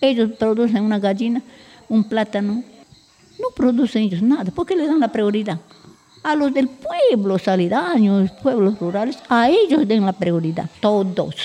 Ellos 0.00 0.30
producen 0.38 0.84
una 0.84 1.00
gallina, 1.00 1.42
un 1.88 2.04
plátano, 2.04 2.62
no 3.40 3.48
producen 3.56 4.04
ellos 4.04 4.22
nada. 4.22 4.52
¿Por 4.52 4.66
qué 4.66 4.76
le 4.76 4.86
dan 4.86 5.00
la 5.00 5.10
prioridad? 5.10 5.58
A 6.26 6.34
los 6.34 6.52
del 6.52 6.68
pueblo, 6.68 7.36
aledaños, 7.46 8.32
pueblos 8.42 8.80
rurales, 8.80 9.16
a 9.28 9.48
ellos 9.48 9.86
den 9.86 10.04
la 10.04 10.12
prioridad, 10.12 10.68
todos. 10.80 11.36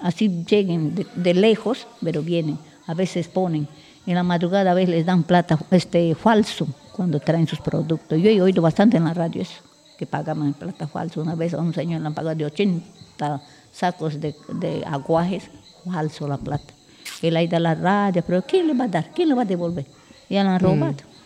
Así 0.00 0.44
lleguen 0.44 0.96
de, 0.96 1.06
de, 1.14 1.32
lejos, 1.32 1.86
pero 2.02 2.20
vienen, 2.20 2.58
a 2.88 2.94
veces 2.94 3.28
ponen. 3.28 3.68
En 4.06 4.16
la 4.16 4.24
madrugada 4.24 4.72
a 4.72 4.74
veces 4.74 4.90
les 4.90 5.06
dan 5.06 5.22
plata 5.22 5.56
este, 5.70 6.16
falso 6.16 6.66
cuando 6.90 7.20
traen 7.20 7.46
sus 7.46 7.60
productos. 7.60 8.20
Yo 8.20 8.30
he 8.30 8.42
oído 8.42 8.60
bastante 8.60 8.96
en 8.96 9.04
la 9.04 9.14
radio 9.14 9.42
eso, 9.42 9.62
que 9.96 10.06
pagaban 10.06 10.54
plata 10.54 10.88
falso. 10.88 11.22
Una 11.22 11.36
vez 11.36 11.54
a 11.54 11.58
un 11.58 11.72
señor 11.72 12.00
le 12.00 12.08
han 12.08 12.14
pagado 12.14 12.34
de 12.34 12.46
80 12.46 13.40
sacos 13.70 14.20
de, 14.20 14.34
de 14.54 14.82
aguajes, 14.86 15.44
falso 15.84 16.26
la 16.26 16.38
plata. 16.38 16.74
Él 17.22 17.36
ha 17.36 17.42
ido 17.44 17.56
a 17.56 17.60
la 17.60 17.76
radio, 17.76 18.24
pero 18.26 18.42
¿quién 18.42 18.66
le 18.66 18.74
va 18.74 18.86
a 18.86 18.88
dar? 18.88 19.12
¿Quién 19.14 19.28
le 19.28 19.36
va 19.36 19.42
a 19.42 19.44
devolver? 19.44 19.86
Ya 20.28 20.42
la 20.42 20.56
han 20.56 20.60
robado. 20.60 20.94
Mm. 20.94 21.19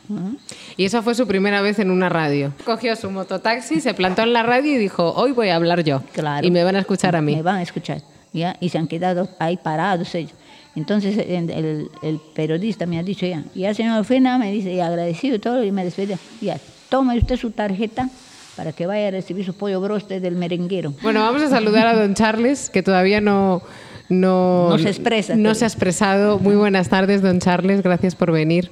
Y 0.76 0.84
esa 0.84 1.02
fue 1.02 1.14
su 1.14 1.26
primera 1.26 1.62
vez 1.62 1.78
en 1.78 1.90
una 1.90 2.08
radio. 2.08 2.52
Cogió 2.64 2.94
su 2.96 3.10
mototaxi, 3.10 3.80
se 3.80 3.94
plantó 3.94 4.22
en 4.22 4.32
la 4.32 4.42
radio 4.42 4.72
y 4.74 4.76
dijo, 4.78 5.12
hoy 5.14 5.32
voy 5.32 5.48
a 5.48 5.56
hablar 5.56 5.82
yo. 5.84 6.02
Claro. 6.12 6.46
Y 6.46 6.50
me 6.50 6.62
van 6.64 6.76
a 6.76 6.80
escuchar 6.80 7.16
a 7.16 7.22
mí. 7.22 7.34
Me 7.36 7.42
van 7.42 7.56
a 7.56 7.62
escuchar. 7.62 8.02
¿ya? 8.32 8.56
Y 8.60 8.68
se 8.68 8.78
han 8.78 8.86
quedado 8.88 9.28
ahí 9.38 9.56
parados 9.56 10.14
ellos. 10.14 10.32
Entonces 10.76 11.16
el, 11.18 11.88
el- 12.02 12.20
periodista 12.34 12.84
me 12.84 12.98
ha 12.98 13.02
dicho 13.04 13.24
ya, 13.26 13.44
ya 13.54 13.72
señor 13.72 14.04
Fena 14.04 14.38
me 14.38 14.50
dice, 14.50 14.72
y 14.72 14.80
agradecido 14.80 15.38
todo, 15.38 15.62
y 15.62 15.70
me 15.70 15.84
despedió. 15.84 16.18
Ya, 16.40 16.58
tome 16.88 17.16
usted 17.16 17.36
su 17.36 17.52
tarjeta 17.52 18.08
para 18.56 18.72
que 18.72 18.84
vaya 18.86 19.06
a 19.08 19.10
recibir 19.12 19.44
su 19.44 19.54
pollo 19.54 19.80
broste 19.80 20.18
del 20.18 20.34
merenguero. 20.34 20.92
Bueno, 21.02 21.20
vamos 21.20 21.42
a 21.42 21.48
saludar 21.48 21.86
a 21.86 21.94
don 21.94 22.14
Charles, 22.14 22.70
que 22.70 22.82
todavía 22.82 23.20
no... 23.20 23.62
No, 24.08 24.68
No 24.70 24.78
se 24.78 24.88
expresa. 24.90 25.34
No 25.34 25.54
se 25.54 25.64
ha 25.64 25.68
expresado. 25.68 26.38
Muy 26.38 26.56
buenas 26.56 26.88
tardes, 26.90 27.22
don 27.22 27.38
Charles. 27.38 27.82
Gracias 27.82 28.14
por 28.14 28.32
venir. 28.32 28.70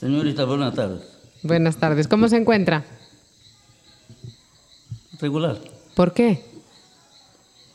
Señorita, 0.00 0.44
buenas 0.44 0.74
tardes. 0.74 1.02
Buenas 1.42 1.76
tardes. 1.76 2.08
¿Cómo 2.08 2.28
se 2.28 2.36
encuentra? 2.36 2.84
Regular. 5.20 5.58
¿Por 5.94 6.12
qué? 6.12 6.44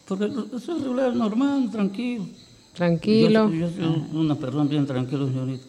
Porque 0.07 0.29
soy 0.63 0.79
regular, 0.81 1.13
normal, 1.15 1.69
tranquilo. 1.71 2.25
Tranquilo. 2.73 3.49
Yo, 3.51 3.69
soy- 3.69 3.79
yo 3.81 3.93
soy 4.09 4.17
una 4.17 4.35
persona 4.35 4.63
bien 4.69 4.85
tranquila, 4.85 5.25
señorita. 5.25 5.65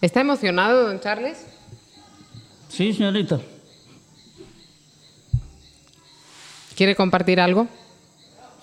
¿Está 0.00 0.20
emocionado, 0.20 0.86
don 0.86 1.00
Charles? 1.00 1.38
Sí, 2.68 2.92
señorita. 2.92 3.40
¿Quiere 6.76 6.94
compartir 6.94 7.40
algo? 7.40 7.66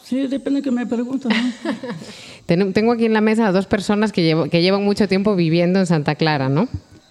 Sí, 0.03 0.27
depende 0.27 0.61
que 0.61 0.69
me 0.71 0.85
pregunten. 0.85 1.31
¿no? 1.31 1.71
Ten- 2.45 2.73
Tengo 2.73 2.91
aquí 2.91 3.05
en 3.05 3.13
la 3.13 3.21
mesa 3.21 3.47
a 3.47 3.51
dos 3.51 3.65
personas 3.65 4.11
que, 4.11 4.21
llevo- 4.21 4.49
que 4.49 4.61
llevan 4.61 4.83
mucho 4.83 5.07
tiempo 5.07 5.35
viviendo 5.35 5.79
en 5.79 5.87
Santa 5.87 6.15
Clara, 6.15 6.49
¿no? 6.49 6.67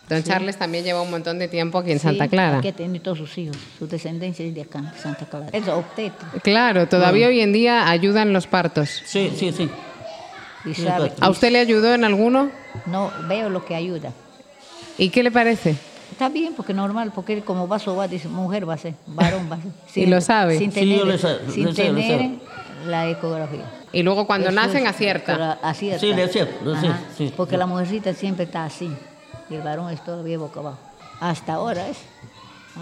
Don 0.08 0.22
Charles 0.22 0.56
también 0.58 0.84
lleva 0.84 1.00
un 1.00 1.10
montón 1.10 1.38
de 1.38 1.48
tiempo 1.48 1.78
aquí 1.78 1.92
en 1.92 1.98
Santa 1.98 2.24
Sí, 2.24 2.30
Clara. 2.30 2.60
Que 2.60 2.72
tiene 2.72 3.00
todos 3.00 3.18
sus 3.18 3.38
hijos, 3.38 3.56
su 3.78 3.86
descendencia 3.86 4.44
es 4.44 4.54
de 4.54 4.62
acá, 4.62 4.92
Santa 5.00 5.24
Clara. 5.26 5.46
Es 5.52 5.66
obstetra. 5.68 6.28
Claro, 6.42 6.86
todavía 6.88 7.28
hoy 7.28 7.40
en 7.40 7.52
día 7.52 7.88
ayudan 7.88 8.32
los 8.32 8.46
partos. 8.46 9.02
Sí, 9.06 9.32
sí, 9.36 9.52
sí. 9.52 9.70
Y 10.64 10.74
Sí, 10.74 10.82
sabe, 10.84 11.12
¿A 11.20 11.30
usted 11.30 11.50
le 11.50 11.58
ayudó 11.60 11.94
en 11.94 12.04
alguno? 12.04 12.50
no 12.86 13.10
veo 13.28 13.48
lo 13.48 13.64
que 13.64 13.74
ayuda. 13.74 14.12
¿Y 14.98 15.08
qué 15.08 15.22
le 15.22 15.30
parece? 15.30 15.76
Está 16.10 16.28
bien, 16.28 16.52
porque 16.54 16.74
normal, 16.74 17.10
porque 17.14 17.32
él 17.32 17.42
como 17.42 17.66
va 17.66 17.76
a 17.76 17.78
sobar, 17.78 18.08
dice 18.10 18.28
mujer 18.28 18.68
va 18.68 18.74
a 18.74 18.78
ser, 18.78 18.94
varón 19.06 19.48
va 19.50 19.56
a 19.56 19.60
ser. 19.62 19.72
Y 20.04 20.06
lo 20.06 20.20
sabe. 20.20 20.58
Sin 20.58 20.70
Sí, 20.72 20.80
tener, 20.80 20.98
yo 20.98 21.04
le 21.06 21.16
sé, 21.18 21.28
sin 21.50 21.64
le 21.66 21.74
sé, 21.74 21.84
le 21.92 22.02
tener 22.02 22.20
sé. 22.20 22.30
la 22.86 23.08
ecografía. 23.08 23.64
Y 23.92 24.02
luego 24.02 24.26
cuando 24.26 24.48
Eso 24.48 24.54
nacen 24.56 24.84
es- 24.84 24.90
acierta. 24.90 25.32
pero 25.32 25.68
acierta. 25.68 26.00
Sí, 26.00 26.12
le 26.12 26.22
acierta, 26.24 26.64
le 26.64 26.76
acierta, 26.76 27.00
sí. 27.16 27.32
Porque 27.36 27.56
la 27.56 27.66
mujercita 27.66 28.12
siempre 28.14 28.44
está 28.44 28.64
así. 28.66 28.90
Y 29.52 29.56
el 29.56 29.62
varón 29.62 29.90
es 29.90 30.02
todavía 30.02 30.38
boca 30.38 30.60
abajo. 30.60 30.78
Hasta 31.20 31.54
ahora 31.54 31.88
es. 31.88 31.98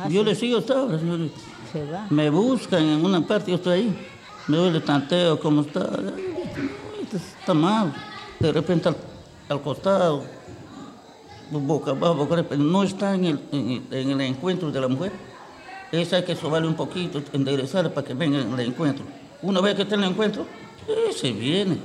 Así 0.01 0.15
Yo 0.15 0.23
le 0.23 0.35
sigo 0.37 0.59
hasta 0.59 0.75
ahora, 0.79 0.99
señorita. 1.01 1.37
se 1.73 1.85
va. 1.91 2.07
Me 2.11 2.31
buscan 2.31 2.85
en 2.85 3.05
una 3.05 3.21
parte, 3.27 3.51
yo 3.51 3.57
estoy 3.57 3.73
ahí. 3.81 4.07
Me 4.47 4.57
doy 4.57 4.69
el 4.77 4.83
tanteo, 4.85 5.39
¿cómo 5.41 5.63
está? 5.63 5.89
Está 7.41 7.55
mal. 7.55 7.93
De 8.39 8.53
repente 8.53 8.89
al, 8.89 8.97
al 9.49 9.61
costado, 9.63 10.23
boca 11.51 11.91
abajo, 11.91 12.15
boca 12.15 12.35
arriba, 12.35 12.49
pero 12.51 12.63
no 12.63 12.83
está 12.85 13.15
en 13.15 13.25
el, 13.25 13.41
en, 13.53 13.71
el- 13.91 13.97
en 13.99 14.11
el 14.13 14.21
encuentro 14.23 14.71
de 14.71 14.81
la 14.81 14.89
mujer. 14.89 15.13
Esa 15.93 16.17
hay 16.17 16.25
que 16.25 16.37
sobarle 16.37 16.69
un 16.69 16.75
poquito, 16.77 17.21
enderezar 17.33 17.93
para 17.93 18.07
que 18.07 18.15
venga 18.15 18.39
en 18.39 18.53
el 18.53 18.61
encuentro. 18.69 19.05
Una 19.43 19.61
vez 19.61 19.75
que 19.75 19.83
está 19.83 19.97
en 19.97 20.05
el 20.05 20.11
encuentro, 20.11 20.47
eh, 20.87 21.13
se 21.13 21.33
viene. 21.33 21.79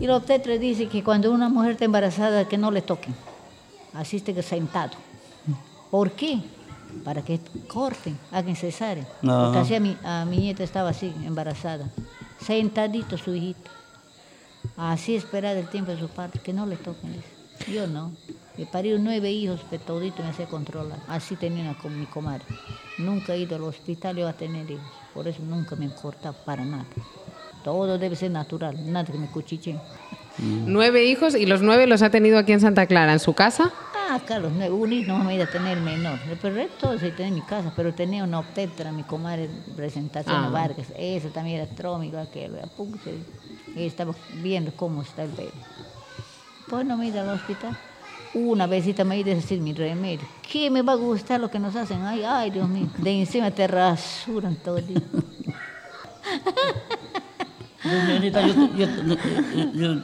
Y 0.00 0.06
la 0.06 0.16
obstetra 0.16 0.56
dice 0.56 0.88
que 0.88 1.04
cuando 1.04 1.30
una 1.30 1.50
mujer 1.50 1.72
está 1.72 1.84
embarazada, 1.84 2.48
que 2.48 2.56
no 2.56 2.70
le 2.70 2.80
toquen. 2.80 3.14
Así 3.94 4.20
que 4.20 4.42
sentado. 4.42 4.96
¿Por 5.90 6.12
qué? 6.12 6.40
Para 7.04 7.22
que 7.22 7.40
corten, 7.68 8.18
hagan 8.30 8.56
cesárea. 8.56 9.06
Porque 9.20 9.58
así 9.58 9.74
a 9.74 9.80
mi, 9.80 9.96
a 10.02 10.24
nieta 10.24 10.62
estaba 10.62 10.90
así, 10.90 11.14
embarazada. 11.24 11.90
Sentadito 12.40 13.16
su 13.16 13.34
hijito. 13.34 13.70
Así 14.76 15.14
esperar 15.14 15.56
el 15.56 15.68
tiempo 15.68 15.90
de 15.92 15.98
su 15.98 16.08
parte, 16.08 16.38
que 16.38 16.52
no 16.52 16.66
le 16.66 16.76
toquen. 16.76 17.12
dice. 17.12 17.70
Yo 17.70 17.86
no. 17.86 18.12
He 18.56 18.66
parido 18.66 18.98
nueve 18.98 19.30
hijos, 19.30 19.60
pero 19.70 19.82
todito 19.82 20.22
me 20.22 20.30
hace 20.30 20.46
controlar. 20.46 21.00
Así 21.08 21.36
tenía 21.36 21.74
con 21.74 21.98
mi 21.98 22.06
comadre. 22.06 22.44
Nunca 22.98 23.34
he 23.34 23.38
ido 23.38 23.56
al 23.56 23.62
hospital 23.62 24.16
yo 24.16 24.28
a 24.28 24.32
tener 24.32 24.70
hijos. 24.70 24.84
Por 25.14 25.28
eso 25.28 25.42
nunca 25.42 25.76
me 25.76 25.88
cortado 25.94 26.34
para 26.44 26.64
nada. 26.64 26.84
Todo 27.64 27.96
debe 27.98 28.16
ser 28.16 28.30
natural, 28.30 28.92
nada 28.92 29.10
que 29.10 29.18
me 29.18 29.28
cuchichen. 29.28 29.80
Nueve 30.38 31.04
hijos 31.04 31.34
y 31.34 31.46
los 31.46 31.62
nueve 31.62 31.86
los 31.86 32.02
ha 32.02 32.10
tenido 32.10 32.38
aquí 32.38 32.52
en 32.52 32.60
Santa 32.60 32.86
Clara, 32.86 33.12
en 33.12 33.20
su 33.20 33.34
casa. 33.34 33.70
Ah, 34.10 34.20
Carlos, 34.26 34.52
no, 34.52 34.66
un 34.66 34.92
hijo 34.92 35.12
no 35.16 35.24
me 35.24 35.34
iba 35.34 35.44
a 35.44 35.50
tener 35.50 35.78
menor. 35.80 36.18
Pero 36.40 36.48
el 36.48 36.54
resto 36.68 36.98
sí 36.98 37.10
tenía 37.12 37.28
en 37.28 37.34
mi 37.34 37.42
casa, 37.42 37.72
pero 37.74 37.94
tenía 37.94 38.24
una 38.24 38.40
obstetra, 38.40 38.92
mi 38.92 39.04
comadre 39.04 39.48
Presentación 39.76 40.34
Ah. 40.36 40.48
Vargas. 40.50 40.88
Eso 40.96 41.28
también 41.28 41.60
era 41.62 41.70
trómico, 41.74 42.18
aquel. 42.18 42.52
se- 43.04 43.10
Ella 43.74 43.86
estaba 43.86 44.14
viendo 44.42 44.72
cómo 44.76 45.02
está 45.02 45.22
el 45.22 45.30
bebé. 45.30 45.50
Pues 46.68 46.84
no 46.84 46.96
me 46.96 47.08
iba 47.08 47.20
al 47.22 47.30
hospital. 47.30 47.76
Una 48.34 48.66
besita 48.66 49.04
me 49.04 49.18
iba 49.18 49.32
a 49.32 49.34
decir 49.34 49.60
mi 49.60 49.72
remedio. 49.74 50.26
¿Qué 50.50 50.70
me 50.70 50.82
va 50.82 50.92
a 50.92 50.96
gustar 50.96 51.40
lo 51.40 51.50
que 51.50 51.58
nos 51.58 51.74
hacen? 51.76 52.02
Ay, 52.02 52.22
ay, 52.26 52.50
Dios 52.50 52.68
mío. 52.68 52.88
De 52.98 53.10
encima 53.20 53.50
te 53.50 53.66
rasuran 53.66 54.56
todo 54.56 54.78
el 54.78 54.86
día. 54.88 55.02
Señorita, 57.82 58.46
yo, 58.46 58.54
yo, 58.76 58.86
yo, 59.54 59.72
yo, 59.74 59.94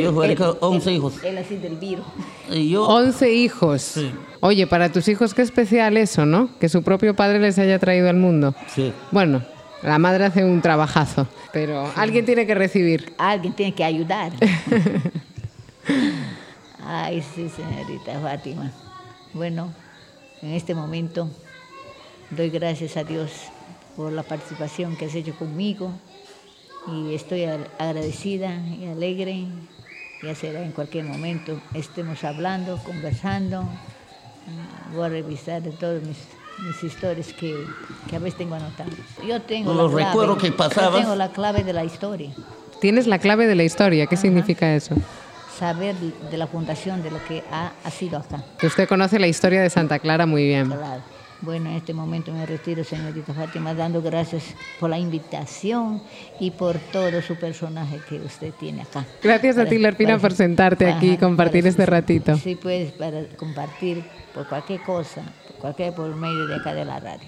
yo 0.00 0.14
fabrico 0.14 0.58
11 0.60 0.92
hijos. 0.92 1.22
Él 1.22 1.38
así 1.38 1.56
del 1.56 1.76
virus. 1.76 2.04
Y 2.50 2.70
yo, 2.70 2.86
Once 2.88 3.32
hijos. 3.32 3.82
Sí. 3.82 4.10
Oye, 4.40 4.66
para 4.66 4.90
tus 4.90 5.06
hijos 5.06 5.32
qué 5.32 5.42
especial 5.42 5.96
eso, 5.96 6.26
¿no? 6.26 6.50
Que 6.58 6.68
su 6.68 6.82
propio 6.82 7.14
padre 7.14 7.38
les 7.38 7.58
haya 7.58 7.78
traído 7.78 8.10
al 8.10 8.16
mundo. 8.16 8.54
sí. 8.74 8.92
Bueno, 9.12 9.42
la 9.82 9.98
madre 9.98 10.26
hace 10.26 10.44
un 10.44 10.60
trabajazo, 10.60 11.26
pero 11.52 11.90
alguien 11.96 12.26
tiene 12.26 12.46
que 12.46 12.54
recibir. 12.54 13.14
Alguien 13.16 13.54
tiene 13.54 13.74
que 13.74 13.84
ayudar. 13.84 14.32
Ay, 16.84 17.22
sí, 17.22 17.48
señorita 17.48 18.20
Fátima. 18.20 18.70
Bueno, 19.32 19.72
en 20.42 20.52
este 20.52 20.74
momento 20.74 21.30
doy 22.30 22.50
gracias 22.50 22.96
a 22.96 23.04
Dios 23.04 23.30
por 23.96 24.12
la 24.12 24.22
participación 24.22 24.96
que 24.96 25.06
has 25.06 25.14
hecho 25.14 25.34
conmigo 25.34 25.92
y 26.86 27.14
estoy 27.14 27.44
agradecida 27.44 28.56
y 28.66 28.86
alegre. 28.86 29.46
Ya 30.22 30.34
será 30.34 30.62
en 30.62 30.72
cualquier 30.72 31.04
momento 31.04 31.60
estemos 31.74 32.22
hablando, 32.24 32.78
conversando. 32.84 33.62
Mm, 33.62 34.94
Voy 34.96 35.06
a 35.06 35.08
revisar 35.08 35.62
de 35.62 35.70
todas 35.70 36.02
mis, 36.02 36.18
mis 36.66 36.82
historias 36.84 37.32
que, 37.32 37.54
que 38.08 38.16
a 38.16 38.18
veces 38.18 38.36
tengo 38.38 38.54
anotadas. 38.54 38.92
Yo 39.26 39.40
tengo 39.42 39.72
Los 39.72 39.90
la 39.92 39.96
clave, 39.98 40.10
recuerdos 40.10 40.38
que 40.38 40.48
yo 40.50 40.56
pasabas. 40.56 41.00
tengo 41.00 41.14
la 41.14 41.30
clave 41.30 41.64
de 41.64 41.72
la 41.72 41.84
historia. 41.84 42.30
Tienes 42.80 43.06
la 43.06 43.18
clave 43.18 43.46
de 43.46 43.54
la 43.54 43.62
historia. 43.64 44.06
¿Qué 44.06 44.16
significa 44.16 44.74
eso? 44.74 44.94
saber 45.58 45.94
de 45.94 46.36
la 46.38 46.46
fundación 46.46 47.02
de 47.02 47.10
lo 47.10 47.22
que 47.26 47.44
ha, 47.52 47.72
ha 47.84 47.90
sido 47.90 48.16
acá. 48.18 48.42
Usted 48.62 48.88
conoce 48.88 49.18
la 49.18 49.26
historia 49.26 49.60
de 49.60 49.68
Santa 49.68 49.98
Clara 49.98 50.24
muy 50.24 50.44
bien. 50.46 50.68
Claro. 50.68 51.02
Bueno, 51.42 51.70
en 51.70 51.76
este 51.76 51.94
momento 51.94 52.32
me 52.32 52.44
retiro, 52.44 52.84
señorita 52.84 53.32
Fátima, 53.32 53.72
dando 53.72 54.02
gracias 54.02 54.44
por 54.78 54.90
la 54.90 54.98
invitación 54.98 56.02
y 56.38 56.50
por 56.50 56.78
todo 56.78 57.22
su 57.22 57.36
personaje 57.36 57.98
que 58.08 58.16
usted 58.16 58.52
tiene 58.60 58.82
acá. 58.82 59.06
Gracias 59.22 59.56
a 59.56 59.64
ti, 59.64 59.78
Lerpina, 59.78 60.18
por 60.18 60.32
sentarte 60.32 60.90
aquí 60.90 61.12
y 61.12 61.16
compartir 61.16 61.62
para- 61.62 61.70
este 61.70 61.86
ratito. 61.86 62.36
Sí, 62.36 62.56
pues, 62.56 62.92
para 62.92 63.24
compartir 63.36 64.04
por 64.34 64.46
cualquier 64.48 64.82
cosa, 64.82 65.22
por 65.46 65.56
cualquier 65.56 65.94
por 65.94 66.14
medio 66.14 66.46
de 66.46 66.56
acá 66.56 66.74
de 66.74 66.84
la 66.84 67.00
radio. 67.00 67.26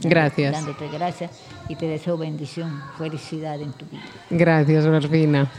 Gracias. 0.00 0.52
Dándote 0.52 0.88
gracias 0.88 1.30
y 1.68 1.76
te 1.76 1.86
deseo 1.86 2.16
bendición, 2.16 2.82
felicidad 2.96 3.60
en 3.60 3.72
tu 3.72 3.84
vida. 3.86 4.02
Gracias, 4.30 4.84
Lerpina. 4.86 5.50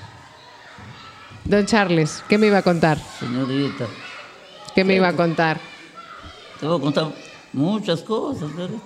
Don 1.45 1.65
Charles, 1.67 2.23
¿qué 2.27 2.37
me 2.39 2.47
iba 2.47 2.57
a 2.57 2.61
contar? 2.63 2.97
Señorita, 3.19 3.85
¿Qué 4.73 4.83
me 4.83 4.95
iba 4.95 5.09
a 5.09 5.13
contar? 5.13 5.59
te 6.59 6.65
voy 6.65 6.77
a 6.79 6.81
contar 6.81 7.11
muchas 7.53 8.01
cosas, 8.01 8.49
señorita. 8.51 8.79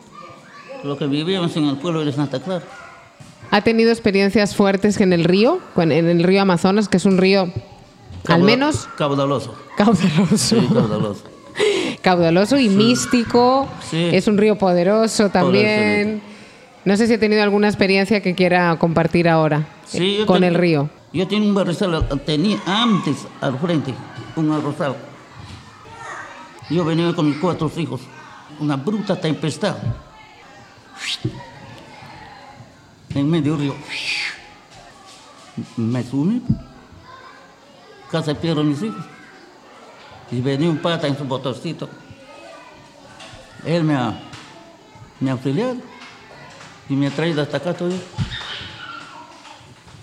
Lo 0.83 0.97
que 0.97 1.07
vivíamos 1.07 1.55
en 1.57 1.65
el 1.67 1.77
pueblo 1.77 2.05
de 2.05 2.11
Santa 2.11 2.39
Clara. 2.41 2.63
¿Ha 3.49 3.61
tenido 3.61 3.91
experiencias 3.91 4.55
fuertes 4.55 4.99
en 4.99 5.13
el 5.13 5.23
río, 5.23 5.59
en 5.77 5.91
el 5.91 6.23
río 6.23 6.41
Amazonas, 6.41 6.87
que 6.89 6.97
es 6.97 7.05
un 7.05 7.17
río 7.17 7.51
al 8.27 8.43
menos 8.43 8.87
Caudaloso. 8.97 9.55
caudaloso? 9.77 10.37
Sí, 10.37 10.67
caudaloso. 10.73 11.23
caudaloso 12.01 12.57
y 12.59 12.69
místico. 12.69 13.67
Sí. 13.89 14.09
Es 14.11 14.27
un 14.27 14.37
río 14.37 14.57
poderoso 14.57 15.29
también. 15.29 16.21
No 16.85 16.95
sé 16.97 17.07
si 17.07 17.13
ha 17.13 17.19
tenido 17.19 17.41
alguna 17.41 17.67
experiencia 17.67 18.21
que 18.21 18.35
quiera 18.35 18.77
compartir 18.79 19.27
ahora 19.27 19.67
Sí, 19.85 20.19
con 20.25 20.41
ten- 20.41 20.49
el 20.49 20.55
río. 20.55 20.89
Yo 21.13 21.25
tenía 21.27 21.47
un 21.49 21.55
barrizal, 21.55 22.05
tenía 22.25 22.59
antes 22.65 23.25
al 23.41 23.57
frente 23.59 23.93
un 24.35 24.51
arrozal. 24.51 24.95
Yo 26.69 26.83
venía 26.83 27.13
con 27.15 27.27
mis 27.29 27.37
cuatro 27.37 27.71
hijos, 27.77 28.01
una 28.59 28.75
bruta 28.75 29.19
tempestad. 29.19 29.77
En 33.09 33.29
medio 33.29 33.55
río. 33.55 33.75
Me 35.75 36.03
sumí. 36.03 36.41
Casi 38.11 38.33
pierdo 38.35 38.63
mis 38.63 38.81
hijos. 38.81 39.03
Y 40.31 40.41
venía 40.41 40.69
un 40.69 40.77
pata 40.77 41.07
en 41.07 41.17
su 41.17 41.23
botoncito. 41.23 41.89
Él 43.65 43.83
me 43.83 43.95
ha, 43.95 44.19
me 45.19 45.35
y 46.89 46.95
me 46.95 47.07
ha 47.07 47.11
traído 47.11 47.41
hasta 47.41 47.57
acá 47.57 47.73
todavía. 47.73 47.99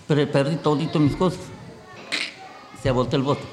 Pero 0.07 0.31
perdí 0.31 0.57
todito 0.57 0.99
mis 0.99 1.17
cosas. 1.17 1.41
Se 2.83 2.89
ha 2.89 2.93
volteado 2.93 3.19
el 3.19 3.23
bote. 3.23 3.45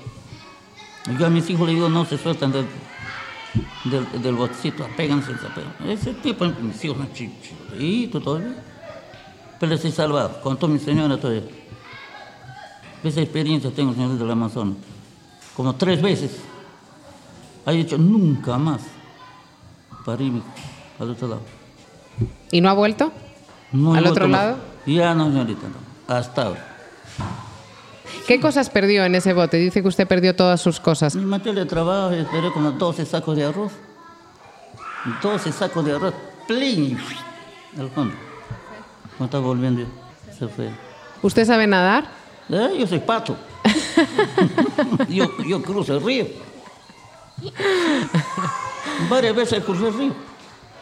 Yo 1.18 1.26
a 1.26 1.30
mis 1.30 1.50
hijos 1.50 1.68
le 1.68 1.74
digo, 1.74 1.90
no 1.90 2.06
se 2.06 2.18
sueltan 2.18 2.52
del, 2.52 2.68
del, 3.86 4.22
del 4.22 4.36
botecito, 4.36 4.84
apéganse, 4.84 5.38
se 5.38 5.46
apegan. 5.48 5.74
Ese 5.88 6.14
tipo, 6.14 6.46
mis 6.62 6.84
hijos, 6.86 6.98
chiquitos 7.14 8.24
todavía. 8.24 8.56
Pero 9.60 9.72
les 9.72 9.86
he 9.86 9.92
salvado, 9.92 10.42
contó 10.42 10.68
mi 10.68 10.80
señora 10.80 11.18
todavía. 11.18 11.44
Esa 13.04 13.22
experiencia 13.22 13.72
tengo, 13.72 13.94
señor 13.94 14.18
del 14.18 14.32
Amazonas. 14.32 14.78
Como 15.56 15.76
tres 15.76 16.02
veces. 16.02 16.40
Ha 17.66 17.72
dicho 17.72 17.98
nunca 17.98 18.58
más 18.58 18.82
para 20.06 20.22
irme 20.24 20.42
al 21.00 21.10
otro 21.12 21.28
lado. 21.28 21.42
¿Y 22.52 22.60
no 22.62 22.70
ha 22.70 22.74
vuelto? 22.74 23.12
No 23.72 23.94
¿Al 23.94 24.08
otro 24.08 24.28
más. 24.28 24.42
lado? 24.42 24.58
Ya 24.88 25.14
no, 25.14 25.26
señorita, 25.26 25.68
no. 25.68 26.14
Hasta 26.16 26.44
ahora. 26.44 26.71
¿Qué 28.32 28.40
cosas 28.40 28.70
perdió 28.70 29.04
en 29.04 29.14
ese 29.14 29.34
bote? 29.34 29.58
Dice 29.58 29.82
que 29.82 29.90
usted 29.90 30.08
perdió 30.08 30.34
todas 30.34 30.62
sus 30.62 30.80
cosas. 30.80 31.14
Mi 31.16 31.26
materia 31.26 31.64
de 31.64 31.70
trabajo, 31.70 32.12
esperé 32.12 32.50
como 32.54 32.72
12 32.72 33.06
sacos 33.06 33.36
de 33.36 33.44
arroz. 33.44 33.74
12 35.22 35.52
sacos 35.52 35.84
de 35.84 35.94
arroz, 35.94 36.14
plin, 36.48 36.98
al 37.78 37.90
fondo. 37.90 38.16
No 39.20 39.26
está 39.26 39.38
volviendo, 39.40 39.84
se 40.40 40.48
fue. 40.48 40.70
¿Usted 41.22 41.44
sabe 41.44 41.68
nadar? 41.68 42.06
Eh, 42.48 42.78
yo 42.80 42.88
soy 42.88 43.00
pato. 43.00 43.36
yo, 45.10 45.26
yo 45.46 45.62
cruzo 45.62 45.98
el 45.98 46.02
río. 46.02 46.26
Varias 49.10 49.36
veces 49.36 49.62
crucé 49.62 49.90
el 49.90 49.94
río. 49.94 50.14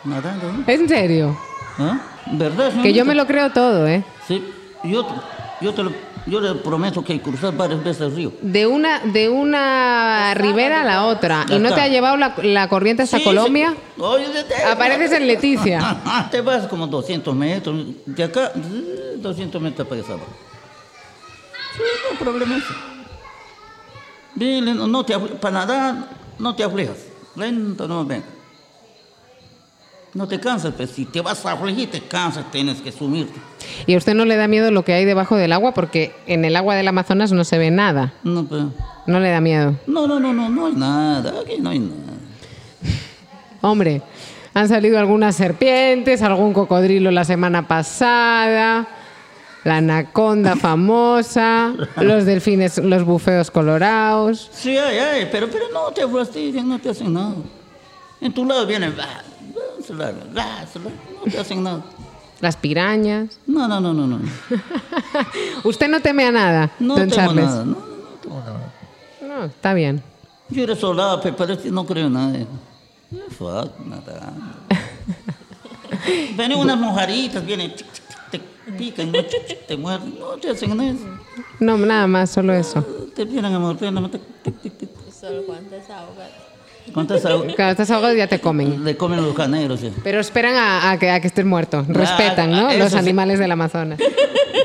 Nadando, 0.04 0.54
¿no? 0.54 0.64
¿En 0.68 0.88
serio? 0.88 1.36
¿Ah? 1.80 2.00
¿Verdad, 2.32 2.80
Que 2.84 2.94
yo 2.94 3.06
me 3.06 3.16
lo 3.16 3.26
creo 3.26 3.52
todo, 3.52 3.88
¿eh? 3.88 4.04
Sí, 4.28 4.44
yo, 4.84 5.04
yo, 5.62 5.74
te 5.74 5.82
lo- 5.82 6.09
yo 6.30 6.40
le 6.40 6.56
prometo 6.56 7.04
que 7.04 7.20
cruzar 7.22 7.56
varias 7.56 7.84
veces 7.84 8.02
el 8.04 8.16
río. 8.16 8.34
De 8.42 8.68
una, 8.68 9.00
de 9.00 9.30
una 9.30 10.34
ribera 10.36 10.82
a 10.82 10.84
la 10.86 11.06
otra. 11.06 11.46
Ya 11.48 11.56
¿Y 11.56 11.60
no 11.60 11.70
está. 11.70 11.76
te 11.78 11.82
ha 11.82 11.88
llevado 11.88 12.18
la, 12.18 12.36
la 12.44 12.70
corriente 12.70 13.04
hasta 13.04 13.18
Sí, 13.18 13.24
Colombia? 13.24 13.74
sí. 13.96 14.02
Oye, 14.02 14.26
Apareces 14.72 15.12
en 15.14 15.28
Leticia. 15.28 15.98
Te 16.32 16.42
vas 16.42 16.68
como 16.68 16.88
200 16.88 17.36
metros. 17.36 17.86
De 18.06 18.24
acá, 18.24 18.52
200 19.18 19.62
metros 19.62 19.88
para 19.88 20.02
allá. 20.02 20.16
Sí, 21.76 21.82
no 22.12 22.20
problema 22.20 22.58
eso. 22.58 22.74
Bien, 24.36 24.92
no, 24.92 25.04
te, 25.06 25.18
para 25.18 25.54
nadar, 25.66 25.96
no 26.38 26.56
te 26.56 26.64
aflijas. 26.64 26.98
Lento, 27.36 27.88
no 27.88 28.06
venga. 28.06 28.26
No 30.14 30.28
te 30.28 30.40
cansas, 30.40 30.74
pues 30.76 30.90
si 30.90 31.06
te 31.06 31.22
vas 31.22 31.46
a 31.46 31.52
afligir, 31.52 31.92
te 31.92 32.02
cansas, 32.02 32.50
tienes 32.52 32.82
que 32.82 32.92
sumirte. 32.92 33.40
¿Y 33.86 33.94
a 33.94 33.98
usted 33.98 34.16
no 34.16 34.26
le 34.26 34.36
da 34.38 34.48
miedo 34.48 34.72
lo 34.72 34.84
que 34.84 34.94
hay 34.94 35.06
debajo 35.06 35.36
del 35.36 35.54
agua? 35.54 35.74
Porque 35.74 36.14
en 36.26 36.46
el 36.46 36.56
agua 36.56 36.76
del 36.76 36.88
Amazonas 36.88 37.32
no 37.32 37.44
se 37.44 37.58
ve 37.60 37.70
nada. 37.70 38.14
No, 38.24 38.44
pues, 38.46 38.64
No 39.06 39.20
le 39.20 39.30
da 39.30 39.40
miedo. 39.40 39.76
no, 39.86 40.08
no, 40.08 40.20
no, 40.20 40.34
no, 40.34 40.50
no 40.50 40.66
hay 40.66 40.74
nada, 40.74 41.34
aquí 41.42 41.58
no 41.62 41.70
hay 41.70 41.80
nada. 41.80 42.14
Hombre, 43.62 44.02
han 44.54 44.68
salido 44.68 44.98
algunas 44.98 45.36
serpientes, 45.36 46.22
algún 46.24 46.54
cocodrilo 46.54 47.12
la 47.12 47.24
semana 47.24 47.68
pasada, 47.68 48.88
la 49.64 49.78
anaconda 49.78 50.56
famosa, 50.56 51.74
los 51.98 52.26
delfines, 52.26 52.78
los 52.80 53.04
bufeos 53.04 53.52
colorados. 53.52 54.50
Sí, 54.54 54.76
hay, 54.76 54.98
hay, 54.98 55.30
pero, 55.32 55.50
pero 55.52 55.66
no 55.72 55.92
te 55.94 56.08
fastidian, 56.08 56.68
no 56.68 56.80
te 56.80 56.90
hacen 56.90 57.14
nada. 57.14 57.36
En 58.22 58.34
tu 58.34 58.44
lado 58.44 58.66
vienen, 58.66 58.94
se 59.90 59.96
largan, 59.96 60.30
va, 60.38 60.68
se 60.68 60.78
largan, 60.78 61.00
no 61.26 61.32
te 61.32 61.40
hacen 61.40 61.64
nada. 61.64 61.84
Las 62.42 62.56
pirañas. 62.56 63.40
No, 63.48 63.68
no, 63.68 63.82
no, 63.82 63.92
no, 63.92 64.06
no. 64.06 64.20
¿Usted 65.64 65.90
no 65.90 66.00
teme 66.00 66.26
a 66.26 66.32
nada, 66.32 66.72
No 66.80 66.96
don 66.96 67.10
Charles? 67.10 67.44
nada, 67.44 67.66
no, 67.66 67.74
no, 67.74 67.80
no 67.80 68.10
tengo 68.22 68.40
nada. 68.40 68.74
No, 69.22 69.46
está 69.46 69.74
bien. 69.74 70.04
Yo 70.50 70.64
era 70.64 70.76
soldado, 70.76 71.20
pero 71.22 71.36
parece 71.36 71.64
que 71.64 71.72
no 71.72 71.86
creo 71.88 72.06
en 72.06 72.14
nada. 72.14 72.40
Fuck, 73.32 73.80
nada. 73.84 74.34
Vienen 76.38 76.60
unas 76.60 76.78
mojaritas, 76.78 77.44
vienen, 77.44 77.74
te 78.30 78.40
pican, 78.78 79.12
te 79.68 79.76
muerden, 79.76 80.20
no 80.20 80.38
te 80.38 80.52
hacen 80.52 80.78
nada. 80.78 80.94
No, 81.60 81.78
nada 81.80 82.06
más, 82.06 82.30
solo 82.30 82.54
eso. 82.54 82.84
Te 83.16 83.26
vienen 83.26 83.54
a 83.56 83.60
morder, 83.60 83.92
nada 83.92 84.08
más, 84.08 84.12
tic, 84.12 84.22
tic, 84.44 84.62
tic, 84.62 84.78
tic. 84.78 84.90
Solo 85.12 85.44
cuando 85.48 85.76
es 85.76 85.90
ahogado. 85.90 86.49
¿Cuántas 86.94 87.24
estás 87.24 87.92
ahogado 87.92 88.14
ya 88.14 88.28
te 88.28 88.40
comen. 88.40 88.84
Le 88.84 88.98
comen 88.98 89.22
los 89.22 89.34
caneros, 89.36 89.80
sí. 89.80 89.92
Pero 90.04 90.20
esperan 90.20 90.56
a, 90.56 90.92
a 90.92 91.00
que, 91.00 91.10
a 91.12 91.20
que 91.20 91.28
estés 91.28 91.46
muerto. 91.46 91.86
Respetan, 91.88 92.52
¿no? 92.52 92.68
ah, 92.70 92.74
Los 92.74 92.92
sí. 92.92 92.98
animales 92.98 93.40
del 93.40 93.52
Amazonas. 93.52 94.00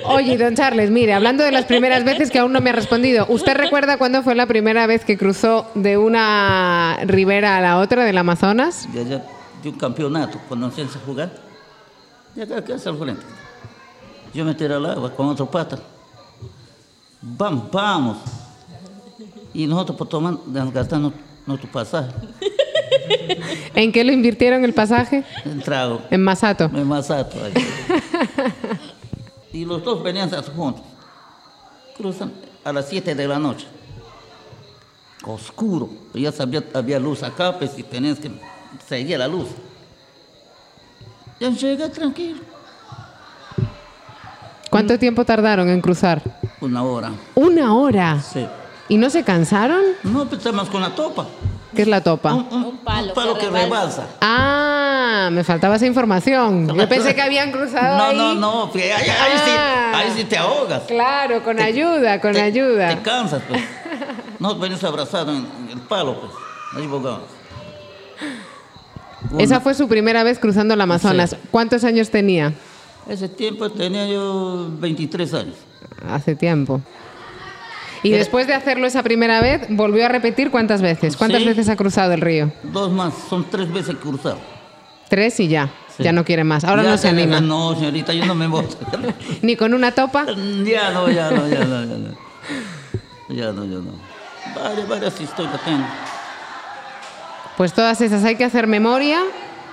Oye, 0.07 0.37
don 0.37 0.55
Charles, 0.55 0.91
mire, 0.91 1.15
hablando 1.15 1.45
de 1.45 1.53
las 1.53 1.65
primeras 1.65 2.05
veces 2.05 2.31
que 2.31 2.39
aún 2.39 2.53
no 2.53 2.61
me 2.61 2.71
ha 2.71 2.73
respondido, 2.75 3.27
¿usted 3.29 3.55
recuerda 3.57 3.97
cuándo 3.97 4.23
fue 4.23 4.35
la 4.35 4.47
primera 4.47 4.87
vez 4.87 5.05
que 5.05 5.17
cruzó 5.17 5.67
de 5.75 5.97
una 5.97 6.99
ribera 7.05 7.57
a 7.57 7.61
la 7.61 7.79
otra 7.79 8.05
del 8.05 8.19
Amazonas? 8.19 8.87
de 8.93 9.01
allá, 9.01 9.25
de 9.63 9.69
un 9.71 9.79
campeonato, 9.79 10.39
cuando 10.49 10.71
se 10.71 10.85
jugar, 11.07 11.31
de 12.35 12.43
acá, 12.43 12.59
acá 12.59 12.75
hasta 12.75 12.91
el 12.91 12.99
frente. 12.99 13.23
Yo 14.35 14.45
me 14.45 14.55
tiré 14.55 14.75
al 14.75 14.85
agua 14.85 15.11
con 15.15 15.27
otro 15.29 15.47
pata. 15.47 15.79
Vamos, 17.23 17.71
vamos. 17.71 18.19
Y 19.55 19.67
nosotros 19.67 19.97
por 19.97 20.09
tomar, 20.09 20.35
gastando 20.73 21.13
nuestro 21.47 21.71
pasaje, 21.71 22.11
¿En 23.75 23.93
qué 23.93 24.05
lo 24.05 24.13
invirtieron 24.13 24.65
el 24.65 24.73
pasaje? 24.73 25.25
en 25.45 25.61
trago, 25.61 26.03
En 26.11 26.23
Masato. 26.23 26.65
en 26.65 26.87
Masato. 26.87 27.37
y 29.53 29.65
los 29.65 29.83
dos 29.85 30.03
venían 30.03 30.31
juntos. 30.31 30.83
Cruzan 31.97 32.33
a 32.65 32.73
las 32.73 32.89
7 32.89 33.15
de 33.15 33.29
la 33.29 33.39
noche. 33.39 33.67
Oscuro. 35.25 35.91
Ya 36.15 36.33
sabía, 36.33 36.63
había 36.75 36.99
luz 36.99 37.23
acá, 37.23 37.57
pues 37.59 37.73
si 37.73 37.83
tenías 37.83 38.19
que 38.19 38.31
seguir 38.87 39.19
la 39.19 39.29
luz. 39.29 39.49
Ya 41.41 41.51
llegué 41.51 41.89
tranquilo. 41.89 42.41
¿Cuánto 44.71 44.99
tiempo 44.99 45.25
tardaron 45.25 45.69
en 45.69 45.81
cruzar? 45.81 46.21
Una 46.61 46.83
hora. 46.83 47.13
Una 47.35 47.75
hora. 47.75 48.21
Sí. 48.21 48.45
¿Y 48.89 48.97
no 48.99 49.11
se 49.11 49.23
cansaron? 49.25 49.83
No, 50.03 50.27
pues 50.27 50.39
estamos 50.39 50.69
con 50.69 50.81
la 50.83 50.95
topa. 50.95 51.27
¿Qué 51.75 51.83
es 51.83 51.89
la 51.89 52.03
topa? 52.03 52.35
Un, 52.35 52.47
un- 52.53 52.65
Un 52.65 52.77
palo 52.79 53.09
un 53.09 53.15
palo 53.15 53.35
que 53.35 53.41
que 53.41 53.47
rebalsa. 53.47 54.03
rebalsa. 54.03 54.07
Ah, 54.21 55.29
me 55.33 55.43
faltaba 55.43 55.77
esa 55.77 55.87
información. 55.87 56.69
Yo 56.77 56.89
pensé 56.89 57.15
que 57.15 57.23
habían 57.23 57.51
cruzado 57.51 57.97
No, 57.97 58.05
ahí. 58.05 58.17
no, 58.17 58.35
no, 58.35 58.71
ahí, 58.75 58.81
ahí 58.83 59.39
sí, 59.45 59.51
Ah. 59.57 59.93
ahí 59.97 60.13
sí 60.15 60.25
te 60.25 60.37
ahogas. 60.37 60.83
Claro, 60.83 61.43
con 61.43 61.59
ayuda, 61.61 62.21
con 62.21 62.33
Te- 62.33 62.43
ayuda. 62.43 62.89
Te 62.91 63.03
cansas, 63.03 63.43
pues. 63.49 63.63
No 64.39 64.57
venís 64.59 64.83
abrazado 64.85 65.33
en, 65.33 65.47
el 65.73 65.81
palo, 65.81 66.21
pues. 66.21 66.33
Ahí 66.77 66.87
bogamos. 66.87 67.23
Esa 69.39 69.61
fue 69.61 69.75
su 69.75 69.89
primera 69.89 70.23
vez 70.23 70.39
cruzando 70.39 70.75
el 70.75 70.81
Amazonas. 70.81 71.31
Sí. 71.31 71.37
¿Cuántos 71.51 71.83
años 71.85 72.11
tenía? 72.11 72.53
Ese 73.09 73.29
tiempo 73.29 73.71
tenía 73.71 74.07
yo 74.07 74.69
23 74.79 75.35
años. 75.35 75.57
Hace 76.09 76.35
tiempo. 76.35 76.81
Y 78.05 78.11
después 78.11 78.47
de 78.47 78.55
hacerlo 78.55 78.87
esa 78.87 79.03
primera 79.03 79.41
vez, 79.41 79.63
volvió 79.71 80.05
a 80.05 80.09
repetir 80.09 80.51
cuántas 80.51 80.81
veces. 80.83 81.17
¿Cuántas 81.17 81.41
Sí. 81.41 81.49
veces 81.49 81.69
ha 81.69 81.77
cruzado 81.77 82.13
el 82.13 82.21
río? 82.21 82.53
Dos 82.63 82.93
más, 82.93 83.15
son 83.29 83.45
tres 83.51 83.73
veces 83.73 83.97
cruzado. 83.97 84.39
Tres 85.09 85.41
y 85.41 85.49
ya. 85.49 85.71
Sí. 85.97 86.03
Ya 86.03 86.13
no 86.13 86.25
quiere 86.25 86.45
más. 86.45 86.65
Ahora 86.65 86.83
Ya 86.83 86.91
no 86.91 86.99
se 86.99 87.09
anima. 87.09 87.41
No, 87.41 87.75
señorita, 87.75 88.13
yo 88.13 88.27
no 88.27 88.35
me 88.35 88.47
voy. 88.47 88.67
Ni 89.43 89.57
con 89.57 89.73
una 89.75 89.93
topa. 89.93 90.27
ya 90.65 90.91
no, 90.91 91.11
ya 91.11 91.31
no, 91.31 91.49
ya 91.49 91.65
no, 91.65 91.85
ya 91.85 91.97
no. 91.99 92.15
Ya 93.31 93.53
no, 93.53 93.65
ya 93.65 93.79
no. 93.79 93.93
Varias, 94.55 94.89
varias 94.89 95.21
historias 95.21 95.61
tengo. 95.65 95.85
Pues 97.57 97.73
todas 97.73 98.01
esas 98.01 98.23
hay 98.25 98.37
que 98.37 98.45
hacer 98.45 98.67
memoria 98.67 99.21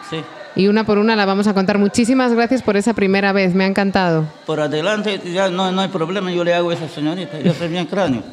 Sí. 0.09 0.21
Y 0.55 0.67
una 0.67 0.83
por 0.83 0.97
una 0.97 1.15
la 1.15 1.25
vamos 1.25 1.47
a 1.47 1.53
contar. 1.53 1.77
Muchísimas 1.77 2.33
gracias 2.33 2.61
por 2.61 2.77
esa 2.77 2.93
primera 2.93 3.31
vez. 3.31 3.53
Me 3.53 3.63
ha 3.63 3.67
encantado. 3.67 4.25
Por 4.45 4.59
adelante 4.59 5.21
ya 5.25 5.49
no, 5.49 5.71
no 5.71 5.81
hay 5.81 5.89
problema, 5.89 6.31
yo 6.31 6.43
le 6.43 6.53
hago 6.53 6.71
a 6.71 6.73
esa 6.73 6.87
señorita, 6.89 7.39
yo 7.39 7.53
soy 7.53 7.69
bien 7.69 7.85
cráneo. 7.85 8.23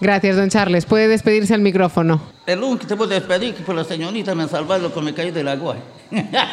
Gracias, 0.00 0.36
don 0.36 0.50
Charles. 0.50 0.84
Puede 0.84 1.08
despedirse 1.08 1.54
al 1.54 1.60
micrófono. 1.60 2.20
El 2.46 2.62
único 2.62 2.80
que 2.80 2.86
te 2.86 2.96
puedo 2.96 3.10
despedir 3.10 3.54
que 3.54 3.62
por 3.62 3.74
la 3.74 3.84
señorita 3.84 4.34
me 4.34 4.42
ha 4.44 4.48
salvado 4.48 4.92
cuando 4.92 5.10
me 5.10 5.14
caí 5.14 5.30
del 5.30 5.48
agua. 5.48 5.76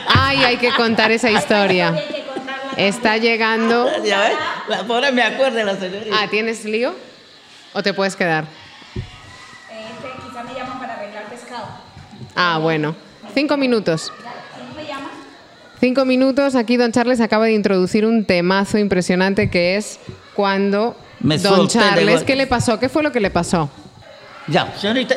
Ay, 0.08 0.38
hay 0.38 0.58
que 0.58 0.72
contar 0.76 1.12
esa 1.12 1.30
historia. 1.30 1.94
Está 2.78 3.18
llegando. 3.18 3.88
ya 4.04 4.22
ves, 4.22 4.38
la 4.70 4.84
pobre 4.84 5.12
me 5.12 5.24
acuerda 5.24 5.58
de 5.58 5.66
la 5.66 5.76
señorita. 5.76 6.16
Ah, 6.18 6.28
¿tienes 6.30 6.64
lío? 6.64 6.94
¿O 7.74 7.84
te 7.84 7.94
puedes 7.94 8.16
quedar? 8.16 8.46
quizá 8.94 10.44
me 10.44 10.54
llaman 10.54 10.80
para 10.80 10.94
arreglar 10.94 11.26
pescado. 11.26 11.66
Ah, 12.36 12.60
bueno. 12.60 12.96
Cinco 13.34 13.58
minutos. 13.58 14.12
Cinco 15.84 16.06
minutos. 16.06 16.56
Aquí 16.56 16.78
don 16.78 16.94
Charles 16.94 17.20
acaba 17.20 17.44
de 17.44 17.52
introducir 17.52 18.06
un 18.06 18.24
temazo 18.24 18.78
impresionante 18.78 19.50
que 19.50 19.76
es 19.76 20.00
cuando 20.34 20.96
Me 21.20 21.38
don 21.38 21.68
Charles. 21.68 22.24
¿qué 22.24 22.38
le 22.38 22.48
pasó? 22.48 22.80
¿Qué 22.80 22.88
fue 22.88 23.04
lo 23.04 23.12
que 23.12 23.20
le 23.20 23.30
pasó? 23.30 23.70
Ya, 24.48 24.74
señorita, 24.78 25.16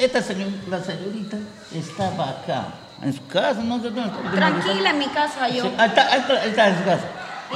esta 0.00 0.20
señor, 0.20 0.48
la 0.68 0.82
señorita 0.82 1.36
estaba 1.72 2.30
acá, 2.30 2.74
En 3.00 3.12
su 3.12 3.24
casa, 3.28 3.62
no 3.62 3.76
sé 3.76 3.90
dónde 3.90 4.10
está. 4.10 4.32
Tranquila 4.32 4.90
en 4.90 4.98
mi 4.98 5.06
casa 5.06 5.48
yo. 5.48 5.66
Sí, 5.66 5.70
ahí 5.78 5.88
está, 5.88 6.12
ahí 6.12 6.48
está, 6.48 6.68
en 6.68 6.78
su 6.78 6.84
casa. 6.84 7.04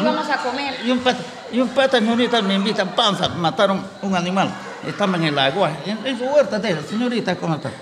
Íbamos 0.00 0.30
a 0.30 0.36
comer. 0.36 0.74
Y 0.86 0.90
un 0.92 0.98
pata, 1.00 1.18
y 1.50 1.60
un 1.60 1.68
pata 1.70 1.98
señorita, 1.98 2.42
me 2.42 2.54
invitan 2.54 2.90
panza, 2.94 3.28
mataron 3.28 3.84
un 4.02 4.14
animal. 4.14 4.54
Estaba 4.86 5.16
en 5.16 5.24
el 5.24 5.36
agua, 5.36 5.72
en, 5.84 5.98
en 6.06 6.16
su 6.16 6.24
huerta 6.24 6.60
de 6.60 6.70
ella. 6.70 6.80
Señorita, 6.88 7.34
¿cómo 7.34 7.56
está? 7.56 7.72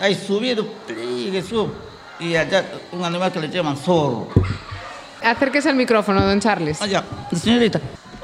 Ahí 0.00 0.16
subido, 0.16 0.66
pliegue, 0.88 1.40
sub. 1.40 1.70
Y 2.20 2.34
allá 2.36 2.64
un 2.92 3.04
animal 3.04 3.30
que 3.32 3.40
le 3.40 3.48
llaman 3.48 3.76
zorro. 3.76 4.28
Acérquese 5.22 5.68
al 5.68 5.76
micrófono, 5.76 6.24
don 6.24 6.40
Charles. 6.40 6.80
Allá, 6.80 7.04
señorita, 7.32 7.80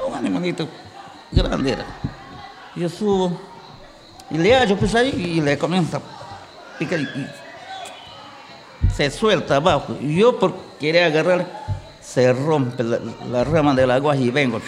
un 0.07 0.13
animalito 0.13 0.67
grande 1.31 1.73
era. 1.73 1.85
Yo 2.75 2.89
subo 2.89 3.39
y 4.29 4.37
le 4.37 4.53
hallo 4.55 4.77
pues 4.77 4.95
ahí 4.95 5.09
y 5.09 5.41
le 5.41 5.57
comienza 5.57 5.97
a 5.97 6.01
picar 6.77 6.99
y, 6.99 7.27
se 8.93 9.09
suelta 9.11 9.57
abajo. 9.57 9.97
Y 10.01 10.15
yo 10.15 10.37
por 10.39 10.55
querer 10.79 11.05
agarrar, 11.05 11.45
se 12.01 12.31
rompe 12.33 12.83
la, 12.83 12.99
la 13.29 13.43
rama 13.43 13.73
del 13.73 13.91
agua 13.91 14.15
y 14.15 14.29
vengo. 14.29 14.61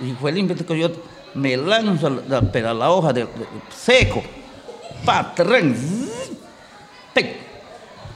Y 0.00 0.12
fue 0.12 0.32
limpio 0.32 0.56
que 0.56 0.78
yo 0.78 0.90
me 1.34 1.56
lanzo 1.56 2.06
a 2.08 2.10
la, 2.10 2.42
pero 2.42 2.70
a 2.70 2.74
la 2.74 2.90
hoja 2.90 3.12
de, 3.12 3.22
de- 3.24 3.28
seco, 3.74 4.22
patrón, 5.04 5.76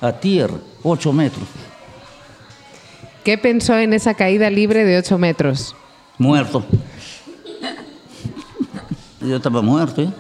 a 0.06 0.20
tierra, 0.20 0.56
ocho 0.82 1.12
metros. 1.12 1.44
¿Qué 3.24 3.36
pensó 3.38 3.76
en 3.76 3.92
esa 3.92 4.14
caída 4.14 4.50
libre 4.50 4.84
de 4.84 4.98
8 4.98 5.18
metros? 5.18 5.74
Muerto. 6.16 6.64
Yo 9.20 9.36
estaba 9.36 9.62
muerto, 9.62 10.02
¿eh? 10.02 10.10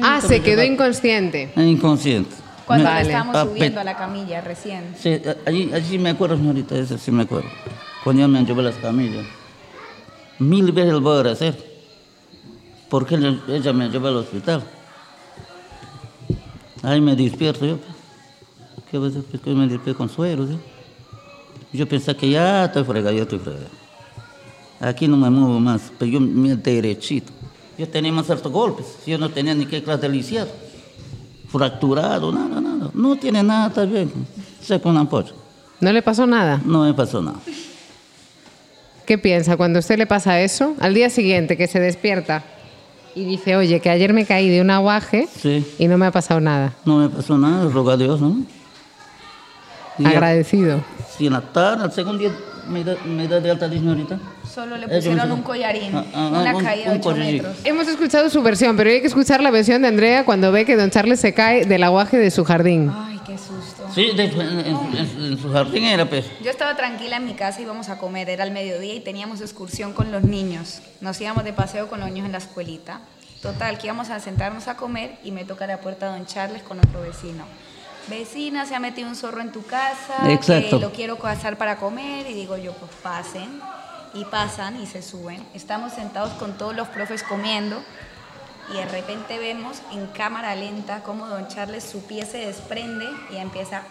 Ah, 0.00 0.20
se 0.20 0.40
quedó 0.40 0.62
inconsciente. 0.62 1.50
Inconsciente. 1.56 2.30
Cuando 2.66 2.84
Me- 2.84 2.90
le 2.90 2.94
Vale. 2.98 3.08
estábamos 3.08 3.36
Ah, 3.36 3.44
subiendo 3.44 3.80
a 3.80 3.84
la 3.84 3.96
camilla 3.96 4.40
recién. 4.42 4.94
Sí, 4.96 5.20
allí, 5.44 5.72
allí 5.74 5.98
me 5.98 6.10
acuerdo, 6.10 6.36
señorita, 6.36 6.76
eso 6.76 6.96
sí 6.98 7.10
me 7.10 7.24
acuerdo. 7.24 7.48
Cuando 8.04 8.20
ya 8.22 8.28
me 8.28 8.38
han 8.38 8.46
llevado 8.46 8.68
las 8.68 8.76
camillas. 8.76 9.26
Mil 10.38 10.70
veces 10.70 10.92
lo 10.92 11.00
voy 11.00 11.26
a 11.28 11.32
hacer. 11.32 11.58
Porque 12.88 13.16
ella, 13.16 13.36
ella 13.48 13.72
me 13.72 13.88
llevó 13.88 14.06
al 14.08 14.16
hospital. 14.18 14.62
Ahí 16.82 17.00
me 17.00 17.16
despierto 17.16 17.66
yo. 17.66 17.78
¿Qué 18.90 18.98
va 18.98 19.06
a? 19.08 19.10
Pues 19.10 19.42
que 19.42 19.50
me 19.50 19.66
despierto 19.68 19.98
con 19.98 20.08
suero, 20.08 20.46
¿sí? 20.46 20.58
Yo 21.72 21.88
pensé 21.88 22.14
que 22.16 22.28
ya 22.30 22.64
estoy 22.64 22.84
fregado, 22.84 23.14
ya 23.16 23.22
estoy 23.22 23.38
fregado. 23.38 23.66
Aquí 24.80 25.06
no 25.06 25.16
me 25.16 25.30
muevo 25.30 25.60
más, 25.60 25.92
pero 25.98 26.10
yo 26.10 26.20
me 26.20 26.56
derechito. 26.56 27.32
Yo 27.78 27.88
tenía 27.88 28.12
más 28.12 28.28
hartos 28.30 28.50
golpes, 28.50 28.86
yo 29.06 29.16
no 29.18 29.28
tenía 29.30 29.54
ni 29.54 29.66
qué 29.66 29.82
clase 29.82 30.02
de 30.02 30.08
lisiado. 30.08 30.50
Fracturado, 31.48 32.32
nada, 32.32 32.60
nada. 32.60 32.90
No 32.94 33.16
tiene 33.16 33.42
nada, 33.42 33.68
está 33.68 33.84
bien. 33.84 34.10
Se 34.62 34.80
con 34.80 34.96
ampolla. 34.96 35.32
¿No 35.80 35.92
le 35.92 36.02
pasó 36.02 36.26
nada? 36.26 36.60
No 36.64 36.84
me 36.84 36.92
pasó 36.94 37.22
nada. 37.22 37.38
¿Qué 39.06 39.18
piensa 39.18 39.56
cuando 39.56 39.78
a 39.78 39.80
usted 39.80 39.98
le 39.98 40.06
pasa 40.06 40.40
eso? 40.40 40.74
Al 40.78 40.94
día 40.94 41.10
siguiente 41.10 41.56
que 41.56 41.66
se 41.66 41.80
despierta 41.80 42.44
y 43.14 43.24
dice, 43.24 43.56
oye, 43.56 43.80
que 43.80 43.90
ayer 43.90 44.12
me 44.12 44.24
caí 44.24 44.48
de 44.48 44.60
un 44.60 44.70
aguaje 44.70 45.26
Sí, 45.40 45.64
y 45.78 45.88
no 45.88 45.98
me 45.98 46.06
ha 46.06 46.12
pasado 46.12 46.40
nada. 46.40 46.74
no 46.84 46.98
me 46.98 47.08
pasó 47.08 47.36
nada, 47.38 47.68
roga 47.70 47.94
a 47.94 47.96
Dios, 47.96 48.20
¿no? 48.20 48.36
Y 50.00 50.06
Agradecido. 50.06 50.82
Si 51.16 51.26
en 51.26 51.32
la 51.34 51.40
tarde, 51.40 51.84
al 51.84 51.92
segundo 51.92 52.18
día, 52.18 52.30
me 52.68 52.82
da, 52.84 52.94
me 53.04 53.28
da 53.28 53.40
de 53.40 53.50
alta 53.50 53.68
señorita. 53.68 54.18
Solo 54.52 54.76
le 54.76 54.86
me 54.86 54.96
pusieron 54.96 55.30
un 55.32 55.42
collarín, 55.42 55.94
Ah, 55.94 56.04
ah, 56.14 56.28
una 56.40 56.56
un- 56.56 56.64
caída 56.64 56.90
de 56.90 56.98
8 56.98 57.00
collarcito. 57.02 57.48
metros. 57.48 57.56
Hemos 57.66 57.86
escuchado 57.88 58.30
su 58.30 58.42
versión, 58.42 58.76
pero 58.76 58.90
hay 58.90 59.00
que 59.00 59.06
escuchar 59.06 59.42
la 59.42 59.50
versión 59.50 59.82
de 59.82 59.88
Andrea 59.88 60.24
cuando 60.24 60.50
ve 60.50 60.64
que 60.64 60.76
don 60.76 60.90
Charles 60.90 61.20
se 61.20 61.32
cae 61.34 61.66
del 61.66 61.82
aguaje 61.84 62.18
de 62.18 62.30
su 62.30 62.44
jardín. 62.44 62.90
Ay, 62.92 63.20
qué 63.26 63.36
susto. 63.38 63.86
Sí, 63.94 64.10
de- 64.16 64.24
en, 64.24 64.40
en- 64.40 64.66
en- 64.96 65.24
en 65.32 65.38
su 65.38 65.52
jardín 65.52 65.84
era, 65.84 66.04
pues. 66.08 66.26
Yo 66.42 66.50
estaba 66.50 66.74
tranquila 66.76 67.16
en 67.18 67.26
mi 67.26 67.34
casa, 67.34 67.60
íbamos 67.60 67.88
a 67.90 67.98
comer, 67.98 68.28
era 68.30 68.44
el 68.44 68.50
mediodía 68.50 68.94
y 68.94 69.00
teníamos 69.00 69.40
excursión 69.40 69.92
con 69.92 70.10
los 70.10 70.22
niños. 70.24 70.80
Nos 71.00 71.20
íbamos 71.20 71.44
de 71.44 71.52
paseo 71.52 71.88
con 71.88 72.00
los 72.00 72.08
niños 72.10 72.26
en 72.26 72.32
la 72.32 72.38
escuelita. 72.38 73.00
Total, 73.42 73.78
que 73.78 73.86
íbamos 73.86 74.10
a 74.10 74.20
sentarnos 74.20 74.68
a 74.68 74.76
comer 74.76 75.12
y 75.24 75.30
me 75.32 75.44
toca 75.44 75.66
la 75.66 75.80
puerta 75.80 76.06
don 76.14 76.26
Charles 76.26 76.62
con 76.62 76.78
otro 76.78 77.00
vecino. 77.02 77.44
Vecina, 78.08 78.66
se 78.66 78.74
ha 78.74 78.80
metido 78.80 79.08
un 79.08 79.16
zorro 79.16 79.40
en 79.40 79.52
tu 79.52 79.64
casa, 79.64 80.30
Exacto. 80.30 80.78
que 80.78 80.84
lo 80.84 80.92
quiero 80.92 81.18
cazar 81.18 81.56
para 81.56 81.76
comer 81.76 82.28
y 82.28 82.34
digo 82.34 82.56
yo, 82.56 82.72
pues 82.74 82.90
pasen. 83.02 83.60
Y 84.12 84.24
pasan 84.24 84.80
y 84.80 84.86
se 84.86 85.02
suben. 85.02 85.46
Estamos 85.54 85.92
sentados 85.92 86.32
con 86.32 86.58
todos 86.58 86.74
los 86.74 86.88
profes 86.88 87.22
comiendo 87.22 87.80
y 88.72 88.76
de 88.76 88.86
repente 88.86 89.38
vemos 89.38 89.78
en 89.92 90.06
cámara 90.08 90.54
lenta 90.56 91.02
cómo 91.04 91.28
don 91.28 91.46
Charles 91.48 91.84
su 91.84 92.04
pie 92.04 92.26
se 92.26 92.38
desprende 92.38 93.06
y 93.30 93.36
empieza 93.36 93.82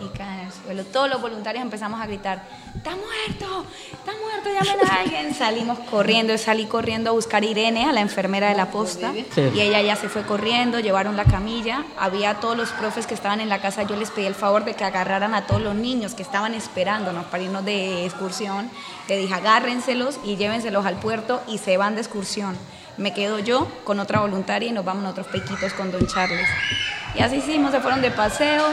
y 0.00 0.08
cae 0.16 0.40
en 0.42 0.46
el 0.46 0.52
suelo. 0.52 0.84
Todos 0.84 1.10
los 1.10 1.20
voluntarios 1.20 1.62
empezamos 1.62 2.00
a 2.00 2.06
gritar, 2.06 2.42
¡Está 2.76 2.90
muerto! 2.90 3.64
¡Está 3.92 4.12
muerto! 4.12 4.48
¡Llamen 4.64 4.86
a 4.90 4.94
alguien! 5.00 5.34
Salimos 5.38 5.78
corriendo, 5.90 6.36
salí 6.38 6.66
corriendo 6.66 7.10
a 7.10 7.12
buscar 7.12 7.42
a 7.42 7.46
Irene, 7.46 7.84
a 7.88 7.92
la 7.92 8.00
enfermera 8.00 8.48
de 8.48 8.54
la 8.54 8.70
posta, 8.70 9.12
Sí. 9.34 9.50
y 9.54 9.60
ella 9.60 9.80
ya 9.82 9.96
se 9.96 10.08
fue 10.08 10.22
corriendo, 10.22 10.80
llevaron 10.80 11.16
la 11.16 11.24
camilla. 11.24 11.84
Había 11.98 12.34
todos 12.40 12.56
los 12.56 12.70
profes 12.70 13.06
que 13.06 13.14
estaban 13.14 13.40
en 13.40 13.48
la 13.48 13.60
casa, 13.60 13.82
yo 13.82 13.96
les 13.96 14.10
pedí 14.10 14.26
el 14.26 14.34
favor 14.34 14.64
de 14.64 14.74
que 14.74 14.84
agarraran 14.84 15.34
a 15.34 15.46
todos 15.46 15.60
los 15.60 15.74
niños 15.74 16.14
que 16.14 16.22
estaban 16.22 16.54
esperándonos 16.54 17.26
para 17.26 17.42
irnos 17.42 17.64
de 17.64 18.04
excursión. 18.06 18.70
Le 19.08 19.16
dije, 19.18 19.34
agárrenselos 19.34 20.18
y 20.24 20.36
llévenselos 20.36 20.86
al 20.86 20.96
puerto 20.96 21.42
y 21.48 21.58
se 21.58 21.76
van 21.76 21.94
de 21.94 22.00
excursión. 22.02 22.56
Me 22.96 23.14
quedo 23.14 23.38
yo 23.38 23.66
con 23.84 23.98
otra 23.98 24.20
voluntaria 24.20 24.68
y 24.68 24.72
nos 24.72 24.84
vamos 24.84 25.02
nosotros 25.02 25.26
pequitos 25.28 25.72
con 25.72 25.90
don 25.90 26.06
Charles. 26.06 26.46
Y 27.14 27.22
así 27.22 27.36
hicimos, 27.36 27.72
se 27.72 27.80
fueron 27.80 28.02
de 28.02 28.10
paseo, 28.10 28.64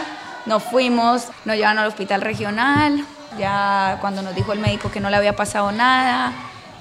nos 0.47 0.63
fuimos, 0.63 1.27
nos 1.45 1.55
llevaron 1.55 1.79
al 1.79 1.87
hospital 1.87 2.21
regional, 2.21 3.05
ya 3.37 3.97
cuando 4.01 4.21
nos 4.21 4.33
dijo 4.33 4.53
el 4.53 4.59
médico 4.59 4.89
que 4.89 4.99
no 4.99 5.09
le 5.09 5.17
había 5.17 5.35
pasado 5.35 5.71
nada, 5.71 6.31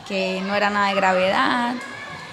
que 0.09 0.41
no 0.47 0.55
era 0.55 0.71
nada 0.71 0.89
de 0.89 0.95
gravedad. 0.95 1.75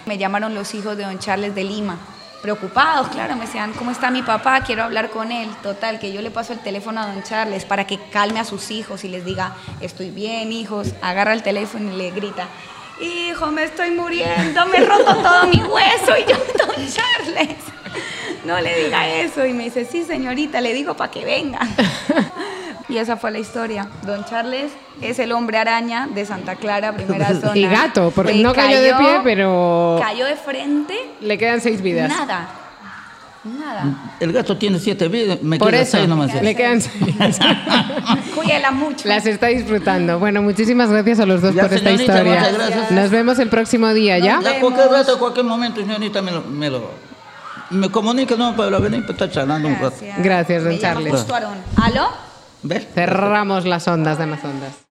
Me 0.06 0.17
llamaron 0.17 0.54
los 0.54 0.74
hijos 0.76 0.96
de 0.96 1.04
don 1.04 1.17
Charles 1.17 1.56
de 1.56 1.63
Lima, 1.63 1.98
preocupados, 2.41 3.08
claro, 3.08 3.36
me 3.36 3.46
decían, 3.46 3.74
¿cómo 3.74 3.89
está 3.89 4.12
mi 4.12 4.22
papá? 4.22 4.62
Quiero 4.62 4.84
hablar 4.84 5.10
con 5.10 5.32
él. 5.32 5.50
Total, 5.63 6.00
que 6.00 6.13
yo 6.13 6.22
le 6.22 6.30
paso 6.30 6.54
el 6.54 6.60
teléfono 6.60 7.02
a 7.02 7.08
don 7.08 7.24
Charles 7.24 7.65
para 7.65 7.88
que 7.88 7.98
calme 8.12 8.39
a 8.39 8.46
sus 8.46 8.69
hijos 8.69 9.04
y 9.04 9.10
les 9.10 9.26
diga, 9.26 9.56
estoy 9.82 10.12
bien, 10.12 10.52
hijos. 10.52 10.93
Agarra 11.02 11.34
el 11.34 11.41
teléfono 11.41 11.91
y 11.91 11.96
le 11.96 12.12
grita, 12.12 12.48
hijo, 13.02 13.48
me 13.48 13.63
estoy 13.63 13.91
muriendo, 13.91 14.65
me 14.67 14.78
he 14.78 14.86
roto 14.86 15.15
todo 15.15 15.48
mi 15.48 15.63
hueso. 15.63 16.15
Y 16.17 16.30
yo, 16.30 16.38
don 16.67 16.76
Charles, 16.76 17.72
no 18.45 18.60
le 18.60 18.84
diga 18.86 19.08
eso. 19.10 19.45
Y 19.45 19.53
me 19.53 19.63
dice, 19.65 19.86
sí, 19.86 20.03
señorita, 20.03 20.62
le 20.62 20.73
digo 20.73 20.95
para 20.95 21.12
que 21.12 21.23
venga. 21.25 21.60
Y 22.89 22.97
esa 22.97 23.15
fue 23.15 23.32
la 23.32 23.39
historia. 23.39 23.88
Don 24.06 24.25
Charles 24.25 24.69
es 25.01 25.17
el 25.17 25.32
hombre 25.32 25.58
araña 25.58 26.08
de 26.13 26.25
Santa 26.25 26.56
Clara, 26.56 26.91
primera 26.93 27.29
zona. 27.41 27.56
Y 27.58 27.65
gato, 27.65 28.12
porque 28.13 28.34
Le 28.34 28.43
no 28.43 28.53
cayó 28.53 28.82
de 28.82 28.93
pie, 28.95 29.19
pero 29.23 29.97
Cayó 30.01 30.25
de 30.25 30.36
frente, 30.36 30.93
le 31.21 31.38
quedan 31.38 31.62
seis 31.62 31.82
vidas. 31.82 32.10
nada. 32.10 32.49
Nada. 33.45 34.15
El 34.19 34.32
gato 34.34 34.58
tiene 34.58 34.79
siete 34.79 35.08
vidas, 35.08 35.41
me 35.41 35.58
Por 35.58 35.71
queda 35.71 35.82
eso, 35.82 35.97
seis 35.97 36.08
nomás. 36.10 36.34
le 36.41 36.56
quedan 36.56 36.82
seis. 36.82 37.15
Cuídela 38.36 38.71
mucho. 38.71 39.08
Las 39.08 39.25
está 39.25 39.47
disfrutando. 39.47 40.19
Bueno, 40.19 40.41
muchísimas 40.41 40.89
gracias 40.89 41.19
a 41.21 41.25
los 41.25 41.41
dos 41.41 41.56
Ya, 41.56 41.63
por 41.63 41.73
esta 41.73 41.91
historia. 41.91 42.23
muchas 42.39 42.53
gracias. 42.53 42.91
Nos 42.91 43.10
vemos 43.10 43.39
el 43.39 43.47
próximo 43.49 43.93
día, 43.93 44.19
¿ya? 44.19 44.39
Ya 44.41 44.60
cualquier 44.60 44.89
rato, 44.89 45.17
cualquier 45.17 45.45
momento, 45.45 45.79
señorita, 45.82 46.21
me 46.21 46.32
lo, 46.32 46.41
me 46.41 46.69
lo 46.69 46.91
me 47.73 47.89
comunica, 47.89 48.36
no, 48.36 48.55
para 48.55 48.79
venir 48.79 49.01
para 49.01 49.13
estar 49.13 49.31
charlando 49.31 49.67
un 49.67 49.75
rato. 49.79 49.97
Gracias. 50.19 50.63
Don 50.63 50.79
Charles. 50.79 51.25
¿Aló? 51.75 52.09
¿Ves? 52.63 52.88
Cerramos 52.93 53.65
las 53.65 53.88
ondas 53.88 54.17
de 54.17 54.25
más 54.25 54.43
ondas. 54.43 54.73